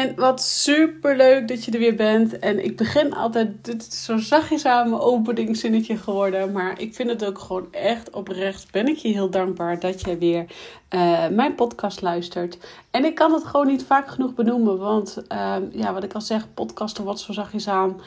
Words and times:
En 0.00 0.14
wat 0.16 0.42
super 0.42 1.16
leuk 1.16 1.48
dat 1.48 1.64
je 1.64 1.70
er 1.72 1.78
weer 1.78 1.94
bent. 1.94 2.38
En 2.38 2.64
ik 2.64 2.76
begin 2.76 3.14
altijd, 3.14 3.64
dit 3.64 3.86
is 3.86 4.04
zo 4.04 4.16
zachtjes 4.16 4.64
aan 4.64 4.90
mijn 4.90 5.02
openingszinnetje 5.02 5.96
geworden. 5.96 6.52
Maar 6.52 6.80
ik 6.80 6.94
vind 6.94 7.10
het 7.10 7.24
ook 7.24 7.38
gewoon 7.38 7.68
echt 7.70 8.10
oprecht. 8.10 8.72
Ben 8.72 8.88
ik 8.88 8.96
je 8.96 9.08
heel 9.08 9.30
dankbaar 9.30 9.80
dat 9.80 10.00
je 10.00 10.18
weer 10.18 10.44
uh, 10.90 11.28
mijn 11.28 11.54
podcast 11.54 12.02
luistert. 12.02 12.58
En 12.90 13.04
ik 13.04 13.14
kan 13.14 13.32
het 13.32 13.44
gewoon 13.44 13.66
niet 13.66 13.84
vaak 13.84 14.08
genoeg 14.08 14.34
benoemen. 14.34 14.78
Want 14.78 15.22
uh, 15.32 15.56
ja, 15.70 15.92
wat 15.92 16.04
ik 16.04 16.12
al 16.12 16.20
zeg, 16.20 16.54
podcasten 16.54 17.04
wat 17.04 17.20
zo 17.20 17.32
zachtjes 17.32 17.68
aan. 17.68 18.00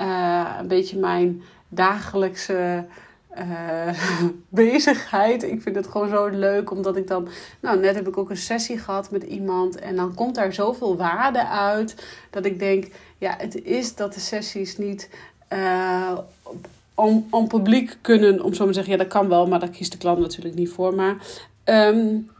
Uh, 0.00 0.54
een 0.58 0.68
beetje 0.68 0.98
mijn 0.98 1.42
dagelijkse 1.68 2.84
uh, 3.38 3.94
bezigheid. 4.48 5.42
Ik 5.42 5.62
vind 5.62 5.76
het 5.76 5.86
gewoon 5.86 6.08
zo 6.08 6.26
leuk, 6.26 6.70
omdat 6.70 6.96
ik 6.96 7.06
dan... 7.06 7.28
Nou, 7.60 7.78
net 7.78 7.94
heb 7.94 8.08
ik 8.08 8.18
ook 8.18 8.30
een 8.30 8.36
sessie 8.36 8.78
gehad 8.78 9.10
met 9.10 9.22
iemand. 9.22 9.78
En 9.78 9.96
dan 9.96 10.14
komt 10.14 10.34
daar 10.34 10.52
zoveel 10.52 10.96
waarde 10.96 11.46
uit. 11.46 11.94
Dat 12.30 12.44
ik 12.44 12.58
denk, 12.58 12.86
ja, 13.18 13.34
het 13.38 13.62
is 13.62 13.94
dat 13.94 14.14
de 14.14 14.20
sessies 14.20 14.78
niet... 14.78 15.10
Uh, 15.52 16.18
om, 17.30 17.48
publiek 17.48 17.98
kunnen, 18.00 18.42
om 18.42 18.54
zo 18.54 18.58
maar 18.58 18.68
te 18.68 18.74
zeggen, 18.74 18.92
ja, 18.92 18.98
dat 18.98 19.12
kan 19.12 19.28
wel, 19.28 19.46
maar 19.46 19.60
daar 19.60 19.68
kiest 19.68 19.92
de 19.92 19.98
klant 19.98 20.18
natuurlijk 20.18 20.54
niet 20.54 20.70
voor. 20.70 20.94
Maar 20.94 21.16
um, 21.64 22.30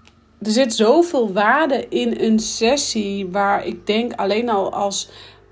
er 0.42 0.50
zit 0.50 0.74
zoveel 0.74 1.33
waarde 1.33 1.86
in 1.88 2.20
een 2.20 2.38
sessie 2.38 3.28
waar 3.28 3.66
ik 3.66 3.86
denk 3.86 4.12
alleen 4.12 4.48
al 4.48 4.72
als 4.72 5.11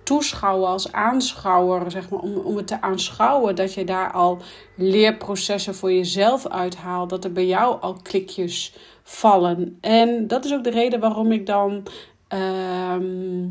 toeschouwer, 0.09 0.69
als 0.69 0.93
aanschouwer, 0.93 1.91
zeg 1.91 2.11
maar, 2.11 2.21
om, 2.21 2.37
om 2.37 2.57
het 2.57 2.67
te 2.67 2.81
aanschouwen, 2.81 3.57
dat 3.57 3.75
je 3.75 3.85
daar 3.85 4.13
al 4.13 4.39
leerprocessen 4.75 5.75
voor 5.75 5.93
jezelf 5.93 6.47
uithaalt, 6.47 7.11
dat 7.11 7.25
er 7.25 7.33
bij 7.33 7.47
jou 7.47 7.81
al 7.81 7.97
klikjes 8.03 8.77
vallen. 9.03 9.79
En 9.81 10.27
dat 10.27 10.45
is 10.45 10.53
ook 10.53 10.65
de 10.65 10.71
reden 10.71 11.01
waarom 11.01 11.33
ik 11.33 11.47
dan. 11.47 11.83
Ehm, 12.29 13.47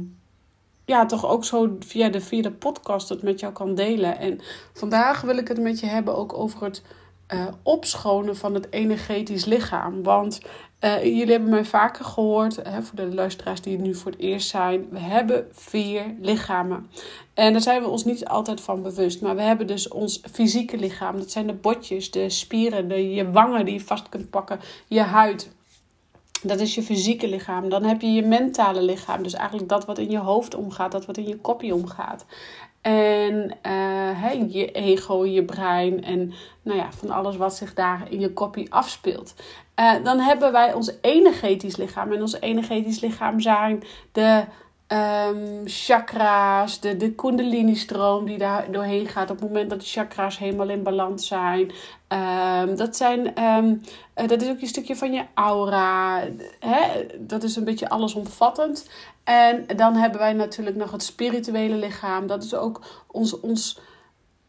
ja, 0.85 1.05
toch 1.05 1.27
ook 1.27 1.45
zo 1.45 1.77
via 1.79 2.09
de, 2.09 2.21
via 2.21 2.41
de 2.41 2.51
podcast 2.51 3.09
het 3.09 3.21
met 3.21 3.39
jou 3.39 3.53
kan 3.53 3.75
delen. 3.75 4.17
En 4.17 4.39
vandaag 4.73 5.21
wil 5.21 5.37
ik 5.37 5.47
het 5.47 5.61
met 5.61 5.79
je 5.79 5.85
hebben 5.85 6.15
ook 6.15 6.37
over 6.37 6.63
het 6.63 6.81
uh, 7.33 7.47
opschonen 7.63 8.35
van 8.35 8.53
het 8.53 8.67
energetisch 8.69 9.45
lichaam. 9.45 10.03
Want 10.03 10.41
uh, 10.81 11.03
jullie 11.03 11.31
hebben 11.31 11.49
mij 11.49 11.65
vaker 11.65 12.05
gehoord, 12.05 12.55
hè, 12.55 12.81
voor 12.81 12.95
de 12.95 13.13
luisteraars 13.13 13.61
die 13.61 13.77
nu 13.77 13.95
voor 13.95 14.11
het 14.11 14.19
eerst 14.19 14.49
zijn, 14.49 14.87
we 14.89 14.99
hebben 14.99 15.47
vier 15.51 16.03
lichamen. 16.19 16.89
En 17.33 17.51
daar 17.51 17.61
zijn 17.61 17.81
we 17.81 17.87
ons 17.87 18.05
niet 18.05 18.25
altijd 18.25 18.61
van 18.61 18.81
bewust. 18.81 19.21
Maar 19.21 19.35
we 19.35 19.41
hebben 19.41 19.67
dus 19.67 19.87
ons 19.87 20.21
fysieke 20.31 20.77
lichaam. 20.77 21.17
Dat 21.17 21.31
zijn 21.31 21.47
de 21.47 21.53
botjes, 21.53 22.11
de 22.11 22.29
spieren, 22.29 22.87
de, 22.87 23.13
je 23.13 23.31
wangen 23.31 23.65
die 23.65 23.73
je 23.73 23.81
vast 23.81 24.09
kunt 24.09 24.29
pakken, 24.29 24.59
je 24.87 25.01
huid. 25.01 25.55
Dat 26.41 26.59
is 26.59 26.75
je 26.75 26.83
fysieke 26.83 27.27
lichaam. 27.27 27.69
Dan 27.69 27.83
heb 27.83 28.01
je 28.01 28.13
je 28.13 28.21
mentale 28.21 28.81
lichaam. 28.81 29.23
Dus 29.23 29.33
eigenlijk 29.33 29.69
dat 29.69 29.85
wat 29.85 29.97
in 29.97 30.09
je 30.09 30.19
hoofd 30.19 30.55
omgaat, 30.55 30.91
dat 30.91 31.05
wat 31.05 31.17
in 31.17 31.27
je 31.27 31.37
kopje 31.37 31.73
omgaat. 31.73 32.25
En 32.81 33.57
uh, 33.65 34.51
je 34.53 34.71
ego, 34.71 35.25
je 35.25 35.43
brein 35.43 36.03
en 36.03 36.33
nou 36.61 36.77
ja, 36.77 36.91
van 36.91 37.09
alles 37.09 37.37
wat 37.37 37.55
zich 37.55 37.73
daar 37.73 38.11
in 38.11 38.19
je 38.19 38.33
kopie 38.33 38.73
afspeelt. 38.73 39.33
Uh, 39.79 40.03
dan 40.03 40.19
hebben 40.19 40.51
wij 40.51 40.73
ons 40.73 40.91
energetisch 41.01 41.77
lichaam. 41.77 42.11
En 42.11 42.21
ons 42.21 42.39
energetisch 42.41 42.99
lichaam 42.99 43.39
zijn 43.39 43.83
de 44.11 44.43
um, 44.87 45.61
chakra's, 45.65 46.79
de, 46.79 46.97
de 46.97 47.11
kundalini-stroom 47.11 48.25
die 48.25 48.37
daar 48.37 48.71
doorheen 48.71 49.07
gaat 49.07 49.29
op 49.29 49.39
het 49.39 49.47
moment 49.47 49.69
dat 49.69 49.79
de 49.79 49.85
chakra's 49.85 50.37
helemaal 50.37 50.69
in 50.69 50.83
balans 50.83 51.27
zijn. 51.27 51.71
Um, 52.07 52.75
dat, 52.75 52.95
zijn 52.95 53.43
um, 53.43 53.81
uh, 54.15 54.27
dat 54.27 54.41
is 54.41 54.49
ook 54.49 54.61
een 54.61 54.67
stukje 54.67 54.95
van 54.95 55.13
je 55.13 55.23
aura. 55.33 56.23
Hè? 56.59 57.05
Dat 57.19 57.43
is 57.43 57.55
een 57.55 57.63
beetje 57.63 57.89
allesomvattend. 57.89 58.89
En 59.23 59.65
dan 59.75 59.95
hebben 59.95 60.19
wij 60.19 60.33
natuurlijk 60.33 60.75
nog 60.75 60.91
het 60.91 61.03
spirituele 61.03 61.75
lichaam. 61.75 62.27
Dat 62.27 62.43
is 62.43 62.53
ook 62.53 62.81
ons, 63.07 63.39
ons 63.39 63.79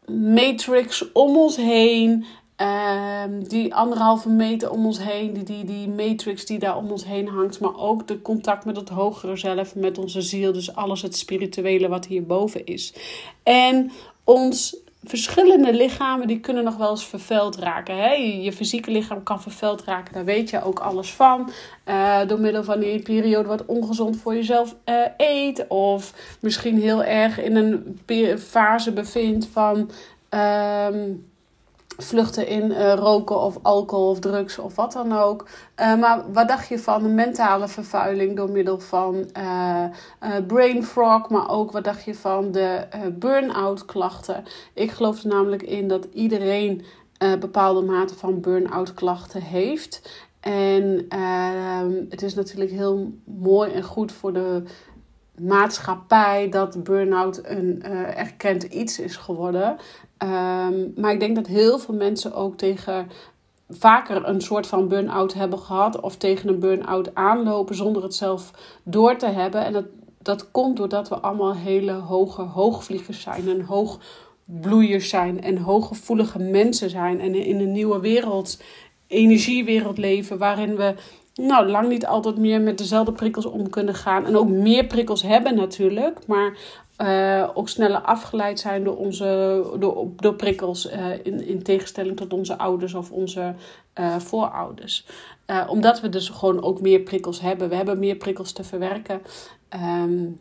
matrix 0.05 1.11
om 1.11 1.37
ons 1.37 1.55
heen. 1.55 2.25
Um, 2.61 3.47
die 3.47 3.73
anderhalve 3.75 4.29
meter 4.29 4.71
om 4.71 4.85
ons 4.85 5.03
heen, 5.03 5.33
die, 5.33 5.43
die, 5.43 5.63
die 5.63 5.87
matrix 5.87 6.45
die 6.45 6.59
daar 6.59 6.77
om 6.77 6.91
ons 6.91 7.05
heen 7.05 7.27
hangt, 7.27 7.59
maar 7.59 7.77
ook 7.77 8.07
de 8.07 8.21
contact 8.21 8.65
met 8.65 8.75
het 8.75 8.89
hogere 8.89 9.37
zelf, 9.37 9.75
met 9.75 9.97
onze 9.97 10.21
ziel, 10.21 10.53
dus 10.53 10.75
alles 10.75 11.01
het 11.01 11.17
spirituele 11.17 11.87
wat 11.87 12.05
hierboven 12.05 12.65
is. 12.65 12.93
En 13.43 13.91
ons 14.23 14.77
verschillende 15.03 15.73
lichamen 15.73 16.27
die 16.27 16.39
kunnen 16.39 16.63
nog 16.63 16.75
wel 16.77 16.89
eens 16.89 17.05
vervuild 17.05 17.55
raken. 17.55 17.97
Hè? 17.97 18.13
Je 18.13 18.53
fysieke 18.53 18.91
lichaam 18.91 19.23
kan 19.23 19.41
vervuild 19.41 19.83
raken, 19.83 20.13
daar 20.13 20.25
weet 20.25 20.49
je 20.49 20.63
ook 20.63 20.79
alles 20.79 21.11
van. 21.11 21.49
Uh, 21.85 22.27
door 22.27 22.39
middel 22.39 22.63
van 22.63 22.79
die 22.79 23.01
periode 23.01 23.47
wat 23.47 23.65
ongezond 23.65 24.17
voor 24.17 24.35
jezelf 24.35 24.75
uh, 24.85 24.95
eet. 25.17 25.67
Of 25.67 26.13
misschien 26.39 26.81
heel 26.81 27.03
erg 27.03 27.41
in 27.41 27.55
een 27.55 27.99
fase 28.39 28.91
bevindt 28.91 29.47
van... 29.47 29.89
Um, 30.29 31.27
vluchten 32.03 32.47
in 32.47 32.71
uh, 32.71 32.93
roken 32.93 33.39
of 33.39 33.57
alcohol 33.61 34.09
of 34.09 34.19
drugs 34.19 34.59
of 34.59 34.75
wat 34.75 34.91
dan 34.91 35.17
ook. 35.17 35.47
Uh, 35.79 35.99
maar 35.99 36.31
wat 36.31 36.47
dacht 36.47 36.67
je 36.67 36.79
van 36.79 37.03
de 37.03 37.09
mentale 37.09 37.67
vervuiling 37.67 38.35
door 38.35 38.49
middel 38.51 38.79
van 38.79 39.29
uh, 39.37 39.83
brain 40.47 40.83
fog, 40.83 41.29
maar 41.29 41.49
ook 41.49 41.71
wat 41.71 41.83
dacht 41.83 42.03
je 42.03 42.15
van 42.15 42.51
de 42.51 42.87
burn-out 43.13 43.85
klachten? 43.85 44.43
Ik 44.73 44.91
geloof 44.91 45.21
er 45.23 45.27
namelijk 45.27 45.61
in 45.63 45.87
dat 45.87 46.07
iedereen 46.13 46.85
bepaalde 47.39 47.81
mate 47.81 48.15
van 48.15 48.41
burn-out 48.41 48.93
klachten 48.93 49.41
heeft. 49.41 50.25
En 50.39 51.05
ehm, 51.09 51.91
het 52.09 52.21
is 52.21 52.35
natuurlijk 52.35 52.71
heel 52.71 53.13
mooi 53.23 53.71
en 53.71 53.83
goed 53.83 54.11
voor 54.11 54.33
de 54.33 54.63
maatschappij 55.39 56.49
dat 56.49 56.83
burn-out 56.83 57.41
een 57.43 57.83
erkend 58.15 58.63
iets 58.63 58.99
is 58.99 59.15
geworden. 59.15 59.77
Um, 60.23 60.93
maar 60.95 61.11
ik 61.11 61.19
denk 61.19 61.35
dat 61.35 61.47
heel 61.47 61.79
veel 61.79 61.95
mensen 61.95 62.33
ook 62.33 62.57
tegen 62.57 63.07
vaker 63.69 64.27
een 64.27 64.41
soort 64.41 64.67
van 64.67 64.87
burn-out 64.87 65.33
hebben 65.33 65.59
gehad 65.59 65.99
of 65.99 66.15
tegen 66.15 66.49
een 66.49 66.59
burn-out 66.59 67.15
aanlopen 67.15 67.75
zonder 67.75 68.03
het 68.03 68.15
zelf 68.15 68.51
door 68.83 69.17
te 69.17 69.27
hebben. 69.27 69.65
En 69.65 69.73
dat, 69.73 69.85
dat 70.21 70.51
komt 70.51 70.77
doordat 70.77 71.09
we 71.09 71.15
allemaal 71.15 71.55
hele 71.55 71.91
hoge 71.91 72.41
hoogvliegers 72.41 73.21
zijn 73.21 73.47
en 73.47 73.61
hoogbloeiers 73.61 75.09
zijn 75.09 75.41
en 75.41 75.57
hooggevoelige 75.57 76.39
mensen 76.39 76.89
zijn 76.89 77.19
en 77.19 77.35
in 77.35 77.59
een 77.59 77.71
nieuwe 77.71 77.99
wereld, 77.99 78.61
energiewereld 79.07 79.97
leven 79.97 80.37
waarin 80.37 80.75
we 80.75 80.95
nou, 81.35 81.69
lang 81.69 81.89
niet 81.89 82.05
altijd 82.05 82.37
meer 82.37 82.61
met 82.61 82.77
dezelfde 82.77 83.11
prikkels 83.11 83.45
om 83.45 83.69
kunnen 83.69 83.95
gaan. 83.95 84.25
En 84.25 84.37
ook 84.37 84.49
meer 84.49 84.85
prikkels 84.85 85.21
hebben 85.21 85.55
natuurlijk. 85.55 86.19
Maar 86.27 86.57
uh, 87.01 87.49
ook 87.53 87.69
sneller 87.69 88.01
afgeleid 88.01 88.59
zijn 88.59 88.83
door, 88.83 88.97
onze, 88.97 89.63
door, 90.15 90.35
prikkels. 90.35 90.91
Uh, 90.91 91.25
in, 91.25 91.47
in 91.47 91.63
tegenstelling 91.63 92.17
tot 92.17 92.33
onze 92.33 92.57
ouders 92.57 92.93
of 92.93 93.11
onze 93.11 93.55
uh, 93.99 94.19
voorouders. 94.19 95.05
omdat 95.67 96.01
we 96.01 96.09
dus 96.09 96.29
gewoon 96.29 96.63
ook 96.63 96.81
meer 96.81 96.99
prikkels 96.99 97.41
hebben. 97.41 97.69
We 97.69 97.75
hebben 97.75 97.99
meer 97.99 98.15
prikkels 98.15 98.51
te 98.51 98.63
verwerken. 98.63 99.21
Um, 100.03 100.39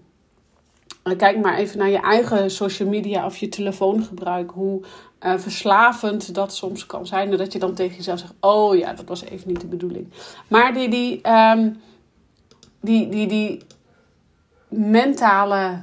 kijk 1.16 1.40
maar 1.40 1.56
even 1.56 1.78
naar 1.78 1.90
je 1.90 2.00
eigen 2.00 2.50
social 2.50 2.88
media 2.88 3.25
of 3.25 3.37
je 3.37 3.49
telefoongebruik. 3.49 4.50
Hoe 4.50 4.82
verslavend 5.20 6.34
dat 6.34 6.54
soms 6.54 6.87
kan 6.87 7.06
zijn. 7.06 7.37
Dat 7.37 7.52
je 7.52 7.58
dan 7.58 7.75
tegen 7.75 7.96
jezelf 7.96 8.19
zegt: 8.19 8.34
Oh 8.40 8.76
ja, 8.76 8.93
dat 8.93 9.08
was 9.08 9.25
even 9.25 9.49
niet 9.49 9.61
de 9.61 9.66
bedoeling. 9.66 10.08
Maar 10.49 10.75
die, 10.75 10.88
die, 10.88 11.31
um, 11.31 11.81
die, 12.81 13.08
die, 13.08 13.26
die 13.26 13.62
mentale 14.69 15.82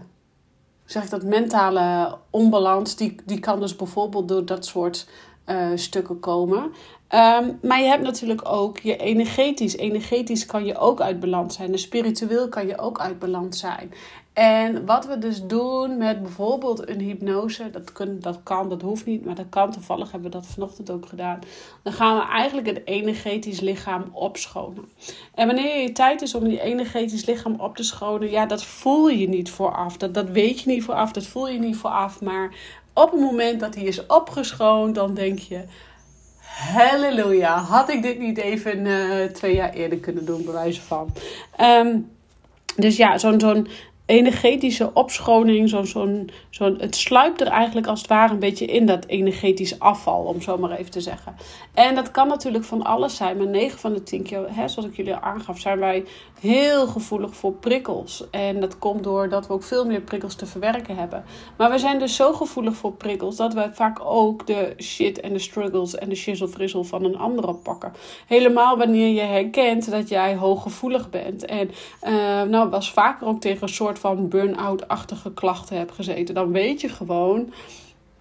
zeg 0.86 1.04
ik 1.04 1.10
dat, 1.10 1.24
mentale 1.24 2.18
onbalans, 2.30 2.96
die, 2.96 3.16
die 3.26 3.40
kan 3.40 3.60
dus 3.60 3.76
bijvoorbeeld 3.76 4.28
door 4.28 4.46
dat 4.46 4.66
soort 4.66 5.08
uh, 5.46 5.68
stukken 5.76 6.20
komen. 6.20 6.72
Ehm, 7.08 7.52
maar 7.62 7.80
je 7.80 7.88
hebt 7.88 8.04
natuurlijk 8.04 8.42
ook 8.50 8.80
je 8.80 8.98
energetisch. 8.98 9.78
Energetisch 9.78 10.46
kan 10.46 10.66
je 10.66 10.78
ook 10.78 11.02
uit 11.02 11.20
balans 11.20 11.56
zijn. 11.56 11.72
En 11.72 11.80
spiritueel 11.80 12.50
kan 12.50 12.68
je 12.68 12.78
ook 12.78 13.00
uit 13.00 13.20
balans 13.20 13.60
zijn. 13.60 13.92
En 14.36 14.86
wat 14.86 15.06
we 15.06 15.18
dus 15.18 15.44
doen 15.44 15.98
met 15.98 16.22
bijvoorbeeld 16.22 16.90
een 16.90 17.00
hypnose, 17.00 17.70
dat, 17.72 17.92
kun, 17.92 18.20
dat 18.20 18.40
kan, 18.44 18.70
dat 18.70 18.82
hoeft 18.82 19.06
niet, 19.06 19.26
maar 19.26 19.36
dat 19.36 19.46
kan. 19.50 19.72
Toevallig 19.72 20.12
hebben 20.12 20.32
we 20.32 20.38
dat 20.38 20.46
vanochtend 20.46 20.90
ook 20.90 21.06
gedaan. 21.06 21.40
Dan 21.84 21.94
gaan 21.94 22.18
we 22.18 22.24
eigenlijk 22.24 22.68
het 22.68 22.82
energetisch 22.86 23.60
lichaam 23.60 24.10
opschonen. 24.12 24.86
En 25.36 25.48
wanneer 25.48 25.82
je 25.82 25.92
tijd 25.92 26.22
is 26.22 26.36
om 26.36 26.48
je 26.48 26.62
energetisch 26.62 27.26
lichaam 27.26 27.56
op 27.60 27.76
te 27.76 27.84
schonen, 27.84 28.30
ja, 28.30 28.46
dat 28.46 28.64
voel 28.64 29.10
je 29.10 29.30
niet 29.30 29.50
vooraf. 29.50 29.98
Dat, 29.98 30.14
dat 30.14 30.30
weet 30.30 30.60
je 30.60 30.70
niet 30.70 30.84
vooraf, 30.84 31.12
dat 31.12 31.26
voel 31.26 31.50
je 31.50 31.60
niet 31.60 31.78
vooraf. 31.78 32.22
Maar 32.22 32.56
op 32.94 33.12
het 33.12 33.20
moment 33.20 33.60
dat 33.60 33.76
hij 33.76 33.84
is 33.84 34.06
opgeschoond, 34.06 34.96
dan 34.96 35.14
denk 35.14 35.40
je: 35.40 35.64
Halleluja, 36.40 37.58
had 37.58 37.90
ik 37.90 38.02
dit 38.02 38.20
niet 38.20 38.38
even 38.38 38.86
uh, 38.86 39.26
twee 39.26 39.56
jaar 39.56 39.74
eerder 39.74 39.98
kunnen 39.98 40.26
doen, 40.26 40.44
bij 40.44 40.54
wijze 40.54 40.82
van. 40.82 41.14
Um, 41.62 42.14
dus 42.76 42.98
ja, 42.98 43.18
zo'n 43.18 43.40
zo'n 43.40 43.68
energetische 44.06 44.94
opschoning, 44.94 45.70
zo'n, 45.70 45.86
zo'n, 45.86 46.30
zo'n, 46.50 46.78
het 46.80 46.96
sluipt 46.96 47.42
er 47.42 47.48
eigenlijk 47.48 47.88
als 47.88 48.02
het 48.02 48.10
ware 48.10 48.34
een 48.34 48.40
beetje 48.40 48.66
in 48.66 48.86
dat 48.86 49.06
energetisch 49.06 49.80
afval, 49.80 50.24
om 50.24 50.42
zo 50.42 50.58
maar 50.58 50.72
even 50.72 50.92
te 50.92 51.02
zeggen. 51.02 51.36
En 51.74 51.96
dat 51.96 52.12
kan 52.12 52.28
natuurlijk 52.28 52.64
van 52.64 52.84
alles 52.84 53.16
zijn, 53.16 53.38
maar 53.38 53.48
9 53.48 53.80
van 53.80 53.94
de 53.94 54.04
10 54.04 54.24
keer, 54.24 54.56
hè, 54.56 54.68
zoals 54.68 54.90
ik 54.90 54.96
jullie 54.96 55.14
al 55.14 55.22
aangaf, 55.22 55.60
zijn 55.60 55.80
wij 55.80 56.06
heel 56.40 56.88
gevoelig 56.88 57.36
voor 57.36 57.54
prikkels. 57.54 58.30
En 58.32 58.60
dat 58.60 58.80
komt 58.80 59.04
doordat 59.04 59.48
we 59.48 59.54
ook 59.54 59.64
veel 59.64 59.86
meer 59.86 60.02
prikkels 60.02 60.36
te 60.36 60.46
verwerken 60.46 60.96
hebben. 60.96 61.24
Maar 61.58 61.72
we 61.72 61.78
zijn 61.78 62.00
dus 62.00 62.16
zo 62.16 62.34
gevoelig 62.34 62.76
voor 62.76 62.94
prikkels 62.94 63.36
dat 63.36 63.54
we 63.54 63.70
vaak 63.74 64.00
ook 64.04 64.48
de 64.48 64.74
shit 64.78 65.20
en 65.20 65.34
de 65.34 65.40
struggles 65.40 65.96
en 65.96 66.10
de 66.10 66.16
shizzle 66.16 66.84
van 66.84 67.04
een 67.04 67.18
ander 67.18 67.48
oppakken. 67.48 67.94
Helemaal 68.28 68.78
wanneer 68.78 69.14
je 69.14 69.22
herkent 69.22 69.92
dat 69.92 70.10
jij 70.10 70.36
hooggevoelig 70.36 71.10
bent. 71.10 71.46
En 71.46 71.72
uh, 72.04 72.42
nou, 72.42 72.70
was 72.70 72.92
vaker 72.92 73.28
ook 73.28 73.42
tegen 73.42 73.64
een 73.64 73.74
soort 73.74 73.95
van 74.00 74.30
burn-out-achtige 74.30 75.34
klachten 75.34 75.78
hebt 75.78 75.92
gezeten. 75.92 76.36
Dan 76.36 76.52
weet 76.52 76.82
je 76.82 76.90
gewoon, 76.90 77.54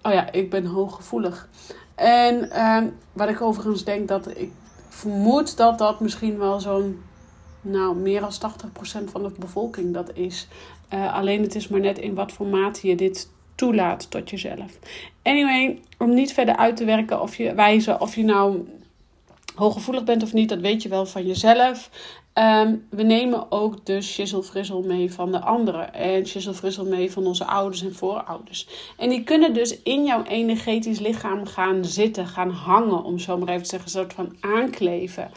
oh 0.02 0.12
ja, 0.12 0.32
ik 0.32 0.50
ben 0.50 0.66
hooggevoelig. 0.66 1.48
En 1.94 2.48
uh, 2.52 2.82
wat 3.12 3.28
ik 3.28 3.40
overigens 3.40 3.84
denk 3.84 4.08
dat 4.08 4.38
ik 4.38 4.50
vermoed 4.88 5.56
dat 5.56 5.78
dat 5.78 6.00
misschien 6.00 6.38
wel 6.38 6.60
zo'n 6.60 7.02
nou, 7.60 7.96
meer 7.96 8.20
dan 8.20 8.32
80% 8.32 9.10
van 9.10 9.22
de 9.22 9.32
bevolking 9.38 9.94
dat 9.94 10.10
is. 10.14 10.48
Uh, 10.94 11.14
alleen 11.14 11.42
het 11.42 11.54
is 11.54 11.68
maar 11.68 11.80
net 11.80 11.98
in 11.98 12.14
wat 12.14 12.32
voor 12.32 12.46
mate 12.46 12.88
je 12.88 12.94
dit 12.94 13.30
toelaat 13.54 14.10
tot 14.10 14.30
jezelf. 14.30 14.78
Anyway, 15.22 15.80
om 15.98 16.14
niet 16.14 16.32
verder 16.32 16.56
uit 16.56 16.76
te 16.76 16.84
werken 16.84 17.20
of 17.20 17.36
je 17.36 17.54
wijzen 17.54 18.00
of 18.00 18.14
je 18.14 18.24
nou 18.24 18.68
hooggevoelig 19.54 20.04
bent 20.04 20.22
of 20.22 20.32
niet, 20.32 20.48
dat 20.48 20.60
weet 20.60 20.82
je 20.82 20.88
wel 20.88 21.06
van 21.06 21.26
jezelf. 21.26 21.90
Um, 22.38 22.86
we 22.90 23.02
nemen 23.02 23.52
ook 23.52 23.86
de 23.86 24.02
shizzle 24.02 24.82
mee 24.82 25.12
van 25.12 25.32
de 25.32 25.40
anderen. 25.40 25.94
En 25.94 26.26
shizzle 26.26 26.84
mee 26.84 27.12
van 27.12 27.26
onze 27.26 27.44
ouders 27.44 27.82
en 27.82 27.94
voorouders. 27.94 28.68
En 28.96 29.08
die 29.08 29.22
kunnen 29.22 29.54
dus 29.54 29.82
in 29.82 30.04
jouw 30.04 30.22
energetisch 30.22 30.98
lichaam 30.98 31.46
gaan 31.46 31.84
zitten, 31.84 32.26
gaan 32.26 32.50
hangen, 32.50 33.04
om 33.04 33.18
zo 33.18 33.38
maar 33.38 33.48
even 33.48 33.62
te 33.62 33.68
zeggen, 33.68 33.88
een 33.88 34.00
soort 34.00 34.12
van 34.12 34.36
aankleven. 34.40 35.30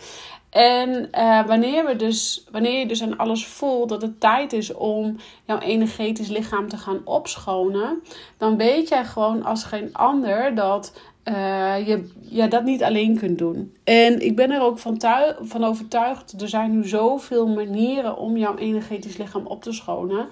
En 0.50 1.10
uh, 1.14 1.46
wanneer, 1.46 1.86
we 1.86 1.96
dus, 1.96 2.46
wanneer 2.52 2.80
je 2.80 2.88
dus 2.88 3.02
aan 3.02 3.18
alles 3.18 3.46
voelt 3.46 3.90
dat 3.90 4.02
het 4.02 4.20
tijd 4.20 4.54
is 4.54 4.74
om 4.74 5.16
jouw 5.46 5.60
energetisch 5.60 6.28
lichaam 6.28 6.70
te 6.70 6.78
gaan 6.78 7.02
opschonen, 7.04 8.04
dan 8.38 8.58
weet 8.58 8.88
jij 8.88 9.06
gewoon 9.06 9.44
als 9.44 9.64
geen 9.64 9.94
ander 9.94 10.56
dat 10.56 10.94
uh, 11.28 11.88
je 11.88 12.10
ja, 12.20 12.48
dat 12.48 12.64
niet 12.64 12.84
alleen 12.84 13.18
kunt 13.18 13.38
doen. 13.38 13.76
En 13.84 14.22
ik 14.22 14.36
ben 14.36 14.52
er 14.52 14.62
ook 14.62 14.80
van, 14.80 15.02
van 15.42 15.64
overtuigd, 15.64 16.42
er 16.42 16.50
zijn 16.50 16.72
nu 16.72 16.88
zoveel 16.88 17.48
manieren 17.48 18.18
om 18.18 18.38
jouw 18.38 18.58
energetisch 18.58 19.18
lichaam 19.18 19.46
op 19.46 19.64
te 19.64 19.72
schonen. 19.72 20.28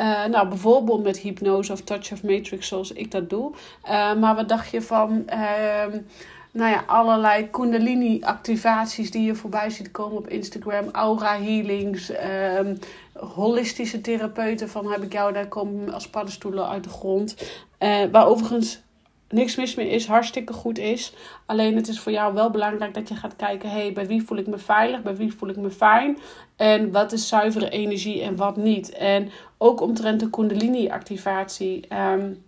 Uh, 0.00 0.24
nou, 0.24 0.48
bijvoorbeeld 0.48 1.02
met 1.02 1.18
hypnose 1.18 1.72
of 1.72 1.80
touch 1.80 2.12
of 2.12 2.22
matrix 2.22 2.68
zoals 2.68 2.92
ik 2.92 3.10
dat 3.10 3.30
doe. 3.30 3.52
Uh, 3.84 4.14
maar 4.14 4.34
wat 4.34 4.48
dacht 4.48 4.70
je 4.70 4.82
van 4.82 5.22
ehm, 5.26 5.98
nou 6.52 6.70
ja, 6.70 6.84
allerlei 6.86 7.50
kundalini-activaties 7.50 9.10
die 9.10 9.22
je 9.22 9.34
voorbij 9.34 9.70
ziet 9.70 9.90
komen 9.90 10.16
op 10.16 10.28
Instagram. 10.28 10.88
Aura 10.92 11.40
healings, 11.40 12.12
um, 12.58 12.78
holistische 13.12 14.00
therapeuten 14.00 14.68
van 14.68 14.90
heb 14.90 15.02
ik 15.02 15.12
jou, 15.12 15.32
daar 15.32 15.48
komen 15.48 15.92
als 15.92 16.08
paddenstoelen 16.08 16.68
uit 16.68 16.84
de 16.84 16.90
grond. 16.90 17.36
Uh, 17.78 18.04
waar 18.12 18.26
overigens 18.26 18.82
niks 19.30 19.56
mis 19.56 19.74
mee 19.74 19.88
is, 19.88 20.06
hartstikke 20.06 20.52
goed 20.52 20.78
is. 20.78 21.12
Alleen 21.46 21.76
het 21.76 21.88
is 21.88 22.00
voor 22.00 22.12
jou 22.12 22.34
wel 22.34 22.50
belangrijk 22.50 22.94
dat 22.94 23.08
je 23.08 23.14
gaat 23.14 23.36
kijken: 23.36 23.70
hey, 23.70 23.92
bij 23.92 24.06
wie 24.06 24.22
voel 24.22 24.38
ik 24.38 24.46
me 24.46 24.58
veilig, 24.58 25.02
bij 25.02 25.16
wie 25.16 25.34
voel 25.34 25.48
ik 25.48 25.56
me 25.56 25.70
fijn 25.70 26.18
en 26.56 26.92
wat 26.92 27.12
is 27.12 27.28
zuivere 27.28 27.70
energie 27.70 28.22
en 28.22 28.36
wat 28.36 28.56
niet. 28.56 28.90
En 28.90 29.30
ook 29.58 29.80
omtrent 29.80 30.20
de 30.20 30.30
Kundalini-activatie. 30.30 31.84
Um, 32.12 32.42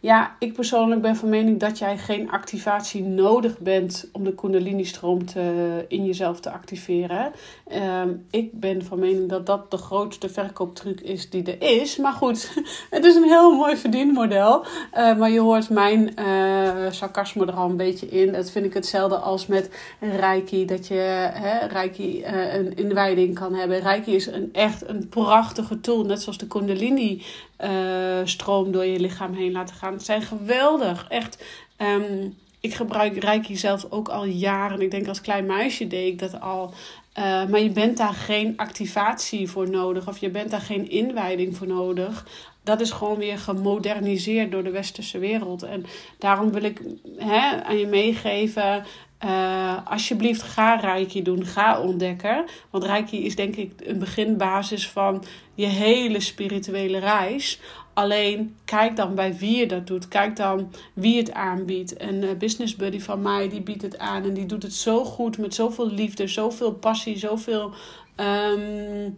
ja, 0.00 0.36
ik 0.38 0.52
persoonlijk 0.52 1.02
ben 1.02 1.16
van 1.16 1.28
mening 1.28 1.60
dat 1.60 1.78
jij 1.78 1.98
geen 1.98 2.30
activatie 2.30 3.02
nodig 3.02 3.58
bent 3.58 4.08
om 4.12 4.24
de 4.24 4.34
Kundalini-stroom 4.34 5.26
te, 5.26 5.84
in 5.88 6.04
jezelf 6.04 6.40
te 6.40 6.50
activeren. 6.50 7.32
Ehm, 7.66 8.08
ik 8.30 8.60
ben 8.60 8.84
van 8.84 8.98
mening 8.98 9.28
dat 9.28 9.46
dat 9.46 9.70
de 9.70 9.76
grootste 9.76 10.28
verkooptruc 10.28 11.00
is 11.00 11.30
die 11.30 11.42
er 11.42 11.80
is. 11.80 11.96
Maar 11.96 12.12
goed, 12.12 12.52
het 12.90 13.04
is 13.04 13.14
een 13.14 13.28
heel 13.28 13.56
mooi 13.56 13.76
verdienmodel. 13.76 14.64
Uh, 14.64 15.16
maar 15.18 15.30
je 15.30 15.40
hoort 15.40 15.70
mijn 15.70 16.12
uh, 16.18 16.90
sarcasme 16.90 17.46
er 17.46 17.52
al 17.52 17.70
een 17.70 17.76
beetje 17.76 18.08
in. 18.08 18.32
Dat 18.32 18.50
vind 18.50 18.64
ik 18.64 18.74
hetzelfde 18.74 19.16
als 19.16 19.46
met 19.46 19.70
Reiki. 20.00 20.64
Dat 20.64 20.86
je 20.86 20.94
hè, 21.32 21.66
Reiki 21.66 22.20
uh, 22.20 22.54
een 22.54 22.76
inwijding 22.76 23.34
kan 23.34 23.54
hebben. 23.54 23.80
Reiki 23.80 24.14
is 24.14 24.26
een, 24.26 24.48
echt 24.52 24.88
een 24.88 25.08
prachtige 25.08 25.80
tool. 25.80 26.04
Net 26.04 26.22
zoals 26.22 26.38
de 26.38 26.46
Kundalini 26.46 27.22
uh, 27.64 28.20
stroom 28.24 28.72
door 28.72 28.84
je 28.84 29.00
lichaam 29.00 29.34
heen 29.34 29.52
laten 29.52 29.74
gaan. 29.74 29.92
Het 29.92 30.04
zijn 30.04 30.22
geweldig. 30.22 31.06
Echt. 31.08 31.44
Um, 31.78 32.36
ik 32.60 32.74
gebruik 32.74 33.16
Reiki 33.16 33.56
zelf 33.56 33.86
ook 33.90 34.08
al 34.08 34.24
jaren. 34.24 34.80
Ik 34.80 34.90
denk 34.90 35.08
als 35.08 35.20
klein 35.20 35.46
meisje 35.46 35.86
deed 35.86 36.12
ik 36.12 36.18
dat 36.18 36.40
al. 36.40 36.74
Uh, 37.18 37.24
maar 37.46 37.60
je 37.60 37.70
bent 37.70 37.96
daar 37.96 38.12
geen 38.12 38.56
activatie 38.56 39.48
voor 39.50 39.70
nodig. 39.70 40.08
Of 40.08 40.18
je 40.18 40.30
bent 40.30 40.50
daar 40.50 40.60
geen 40.60 40.90
inwijding 40.90 41.56
voor 41.56 41.66
nodig. 41.66 42.26
Dat 42.62 42.80
is 42.80 42.90
gewoon 42.90 43.18
weer 43.18 43.38
gemoderniseerd 43.38 44.50
door 44.50 44.62
de 44.62 44.70
westerse 44.70 45.18
wereld. 45.18 45.62
En 45.62 45.84
daarom 46.18 46.52
wil 46.52 46.62
ik 46.62 46.80
hè, 47.16 47.62
aan 47.64 47.78
je 47.78 47.86
meegeven. 47.86 48.84
Uh, 49.24 49.76
alsjeblieft, 49.84 50.42
ga 50.42 50.74
Reiki 50.74 51.22
doen. 51.22 51.44
Ga 51.44 51.80
ontdekken. 51.80 52.44
Want 52.70 52.84
Reiki 52.84 53.24
is 53.24 53.36
denk 53.36 53.56
ik 53.56 53.72
een 53.84 53.98
beginbasis 53.98 54.88
van 54.88 55.24
je 55.54 55.66
hele 55.66 56.20
spirituele 56.20 56.98
reis. 56.98 57.60
Alleen 57.94 58.56
kijk 58.64 58.96
dan 58.96 59.14
bij 59.14 59.36
wie 59.36 59.56
je 59.56 59.66
dat 59.66 59.86
doet. 59.86 60.08
Kijk 60.08 60.36
dan 60.36 60.72
wie 60.92 61.16
het 61.16 61.32
aanbiedt. 61.32 62.02
Een 62.02 62.22
uh, 62.22 62.30
business 62.38 62.76
buddy 62.76 63.00
van 63.00 63.22
mij 63.22 63.48
die 63.48 63.60
biedt 63.60 63.82
het 63.82 63.98
aan. 63.98 64.22
En 64.22 64.34
die 64.34 64.46
doet 64.46 64.62
het 64.62 64.74
zo 64.74 65.04
goed. 65.04 65.38
Met 65.38 65.54
zoveel 65.54 65.90
liefde, 65.90 66.26
zoveel 66.26 66.72
passie, 66.72 67.18
zoveel 67.18 67.72
um, 68.16 69.14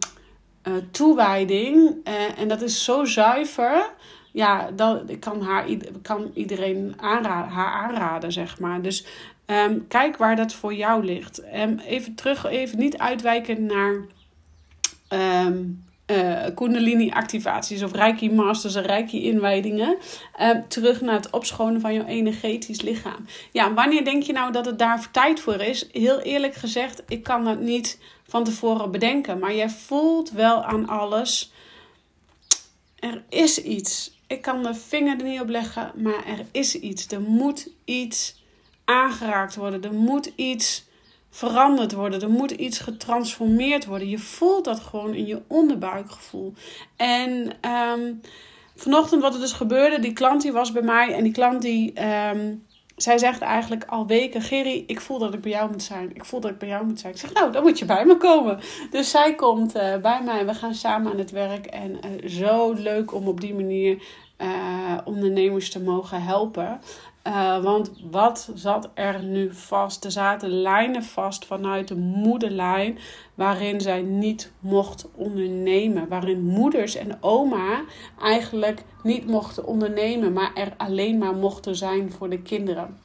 uh, 0.63 0.73
toewijding. 0.91 1.95
en 2.37 2.47
dat 2.47 2.61
is 2.61 2.83
zo 2.83 3.05
zuiver 3.05 3.93
ja, 4.31 4.71
dat, 4.71 5.19
kan, 5.19 5.41
haar, 5.41 5.65
kan 6.01 6.31
iedereen 6.33 6.93
aanraden, 6.97 7.51
haar 7.51 7.73
aanraden, 7.73 8.31
zeg 8.31 8.59
maar. 8.59 8.81
Dus 8.81 9.05
um, 9.51 9.87
kijk 9.87 10.17
waar 10.17 10.35
dat 10.35 10.53
voor 10.53 10.73
jou 10.73 11.05
ligt. 11.05 11.41
Um, 11.55 11.79
even 11.79 12.15
terug, 12.15 12.45
even 12.45 12.79
niet 12.79 12.97
uitwijken 12.97 13.65
naar 13.65 14.05
um, 15.45 15.83
uh, 16.07 16.45
Kundalini-activaties 16.55 17.83
of 17.83 17.91
Reiki-masters 17.91 18.75
en 18.75 18.83
Reiki-inwijdingen. 18.83 19.97
terug 20.67 21.01
naar 21.01 21.15
het 21.15 21.29
opschonen 21.29 21.81
van 21.81 21.93
jouw 21.93 22.05
energetisch 22.05 22.81
lichaam. 22.81 23.25
Ja, 23.51 23.73
wanneer 23.73 24.05
denk 24.05 24.23
je 24.23 24.33
nou 24.33 24.51
dat 24.51 24.65
het 24.65 24.79
daar 24.79 25.11
tijd 25.11 25.39
voor 25.39 25.61
is? 25.61 25.87
Heel 25.91 26.19
eerlijk 26.19 26.55
gezegd, 26.55 27.03
ik 27.07 27.23
kan 27.23 27.43
dat 27.43 27.59
niet 27.59 27.99
van 28.27 28.43
tevoren 28.43 28.91
bedenken. 28.91 29.39
Maar 29.39 29.55
jij 29.55 29.69
voelt 29.69 30.31
wel 30.31 30.63
aan 30.63 30.87
alles. 30.87 31.53
Er 32.99 33.23
is 33.29 33.63
iets 33.63 34.19
ik 34.31 34.41
kan 34.41 34.63
de 34.63 34.73
vinger 34.73 35.17
er 35.17 35.23
niet 35.23 35.41
op 35.41 35.49
leggen, 35.49 35.91
maar 35.95 36.25
er 36.25 36.45
is 36.51 36.75
iets. 36.75 37.07
Er 37.07 37.21
moet 37.21 37.69
iets 37.85 38.40
aangeraakt 38.91 39.55
worden. 39.55 39.83
Er 39.83 39.93
moet 39.93 40.31
iets 40.35 40.89
veranderd 41.29 41.91
worden. 41.91 42.21
Er 42.21 42.29
moet 42.29 42.51
iets 42.51 42.79
getransformeerd 42.79 43.85
worden. 43.85 44.09
Je 44.09 44.19
voelt 44.19 44.65
dat 44.65 44.79
gewoon 44.79 45.13
in 45.13 45.25
je 45.25 45.41
onderbuikgevoel. 45.47 46.53
En 46.95 47.51
um, 47.95 48.21
vanochtend 48.75 49.21
wat 49.21 49.33
er 49.33 49.39
dus 49.39 49.53
gebeurde, 49.53 49.99
die 49.99 50.13
klant 50.13 50.41
die 50.41 50.51
was 50.51 50.71
bij 50.71 50.81
mij 50.81 51.13
en 51.13 51.23
die 51.23 51.33
klant 51.33 51.61
die, 51.61 52.05
um, 52.05 52.65
zij 52.95 53.17
zegt 53.17 53.41
eigenlijk 53.41 53.85
al 53.85 54.07
weken: 54.07 54.41
Gerry, 54.41 54.83
ik 54.87 55.01
voel 55.01 55.19
dat 55.19 55.33
ik 55.33 55.41
bij 55.41 55.51
jou 55.51 55.71
moet 55.71 55.83
zijn. 55.83 56.11
Ik 56.13 56.25
voel 56.25 56.39
dat 56.39 56.51
ik 56.51 56.57
bij 56.57 56.67
jou 56.67 56.85
moet 56.85 56.99
zijn. 56.99 57.13
Ik 57.13 57.19
zeg: 57.19 57.33
Nou, 57.33 57.51
dan 57.51 57.63
moet 57.63 57.79
je 57.79 57.85
bij 57.85 58.05
me 58.05 58.17
komen. 58.17 58.59
Dus 58.91 59.09
zij 59.09 59.35
komt 59.35 59.75
uh, 59.75 59.97
bij 59.97 60.21
mij. 60.25 60.45
We 60.45 60.53
gaan 60.53 60.75
samen 60.75 61.11
aan 61.11 61.17
het 61.17 61.31
werk. 61.31 61.65
En 61.65 61.91
uh, 61.91 62.29
zo 62.29 62.73
leuk 62.73 63.13
om 63.13 63.27
op 63.27 63.41
die 63.41 63.53
manier 63.53 64.03
uh, 64.41 64.97
ondernemers 65.03 65.69
te 65.69 65.81
mogen 65.81 66.23
helpen. 66.23 66.79
Uh, 67.27 67.63
want 67.63 67.91
wat 68.11 68.51
zat 68.53 68.89
er 68.93 69.23
nu 69.23 69.53
vast? 69.53 70.05
Er 70.05 70.11
zaten 70.11 70.49
lijnen 70.49 71.03
vast 71.03 71.45
vanuit 71.45 71.87
de 71.87 71.95
moederlijn 71.95 72.97
waarin 73.35 73.81
zij 73.81 74.01
niet 74.01 74.51
mocht 74.59 75.07
ondernemen. 75.15 76.07
Waarin 76.07 76.43
moeders 76.43 76.95
en 76.95 77.17
oma 77.23 77.83
eigenlijk 78.19 78.83
niet 79.03 79.27
mochten 79.27 79.65
ondernemen, 79.65 80.33
maar 80.33 80.51
er 80.53 80.73
alleen 80.77 81.17
maar 81.17 81.35
mochten 81.35 81.75
zijn 81.75 82.11
voor 82.11 82.29
de 82.29 82.41
kinderen. 82.41 82.99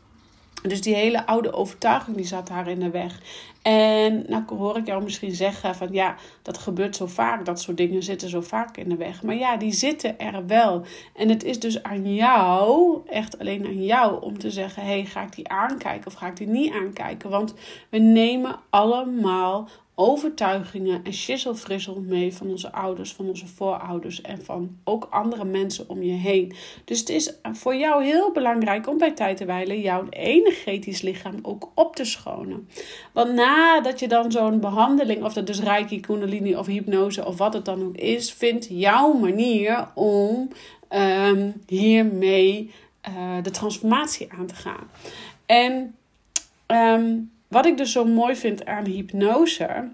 Dus 0.69 0.81
die 0.81 0.95
hele 0.95 1.27
oude 1.27 1.53
overtuiging 1.53 2.17
die 2.17 2.27
zat 2.27 2.49
haar 2.49 2.69
in 2.69 2.81
de 2.81 2.91
weg. 2.91 3.21
En 3.63 4.25
nou 4.29 4.43
hoor 4.49 4.77
ik 4.77 4.87
jou 4.87 5.03
misschien 5.03 5.35
zeggen 5.35 5.75
van 5.75 5.89
ja, 5.93 6.15
dat 6.43 6.59
gebeurt 6.59 6.97
zo 6.97 7.07
vaak. 7.07 7.45
Dat 7.45 7.61
soort 7.61 7.77
dingen 7.77 8.03
zitten 8.03 8.29
zo 8.29 8.41
vaak 8.41 8.77
in 8.77 8.89
de 8.89 8.97
weg. 8.97 9.23
Maar 9.23 9.35
ja, 9.35 9.57
die 9.57 9.73
zitten 9.73 10.19
er 10.19 10.47
wel. 10.47 10.85
En 11.15 11.29
het 11.29 11.45
is 11.45 11.61
dus 11.61 11.83
aan 11.83 12.15
jou, 12.15 12.99
echt 13.07 13.39
alleen 13.39 13.67
aan 13.67 13.85
jou, 13.85 14.23
om 14.23 14.39
te 14.39 14.51
zeggen: 14.51 14.83
hé, 14.83 14.89
hey, 14.89 15.05
ga 15.05 15.23
ik 15.23 15.35
die 15.35 15.49
aankijken 15.49 16.07
of 16.07 16.15
ga 16.15 16.27
ik 16.27 16.37
die 16.37 16.49
niet 16.49 16.73
aankijken? 16.73 17.31
Want 17.31 17.55
we 17.89 17.99
nemen 17.99 18.57
allemaal 18.71 19.69
overtuigingen 19.99 21.05
en 21.05 21.13
schisselfrissel 21.13 22.03
mee 22.07 22.35
van 22.35 22.51
onze 22.51 22.73
ouders, 22.73 23.13
van 23.13 23.29
onze 23.29 23.47
voorouders 23.47 24.21
en 24.21 24.45
van 24.45 24.77
ook 24.85 25.07
andere 25.11 25.45
mensen 25.45 25.89
om 25.89 26.03
je 26.03 26.13
heen. 26.13 26.55
Dus 26.85 26.99
het 26.99 27.09
is 27.09 27.33
voor 27.53 27.77
jou 27.77 28.05
heel 28.05 28.33
belangrijk 28.33 28.89
om 28.89 28.99
bij 28.99 29.13
tijd 29.13 29.37
te 29.37 29.45
wijlen 29.45 29.81
jouw 29.81 30.07
energetisch 30.11 31.01
lichaam 31.01 31.39
ook 31.43 31.71
op 31.75 31.97
te 31.97 32.05
schonen. 32.05 32.69
Want 33.13 33.33
nadat 33.33 34.01
je 34.01 34.09
dan 34.09 34.33
zo'n 34.33 34.61
behandeling, 34.61 35.25
of 35.25 35.33
dat 35.33 35.47
dus 35.47 35.61
Reiki, 35.61 36.01
Kundalini 36.01 36.57
of 36.57 36.67
hypnose 36.67 37.27
of 37.27 37.39
wat 37.39 37.53
het 37.53 37.65
dan 37.65 37.83
ook 37.85 37.97
is, 37.97 38.33
vindt 38.33 38.67
jouw 38.71 39.13
manier 39.13 39.89
om 39.95 40.49
um, 40.91 41.63
hiermee 41.67 42.71
uh, 43.09 43.43
de 43.43 43.51
transformatie 43.51 44.29
aan 44.39 44.47
te 44.47 44.55
gaan. 44.55 44.91
En 45.47 45.95
um, 46.67 47.31
wat 47.49 47.67
ik 47.67 47.77
dus 47.77 47.93
zo 47.93 48.05
mooi 48.05 48.37
vind 48.37 48.67
aan 48.67 48.85
hypnose, 48.85 49.89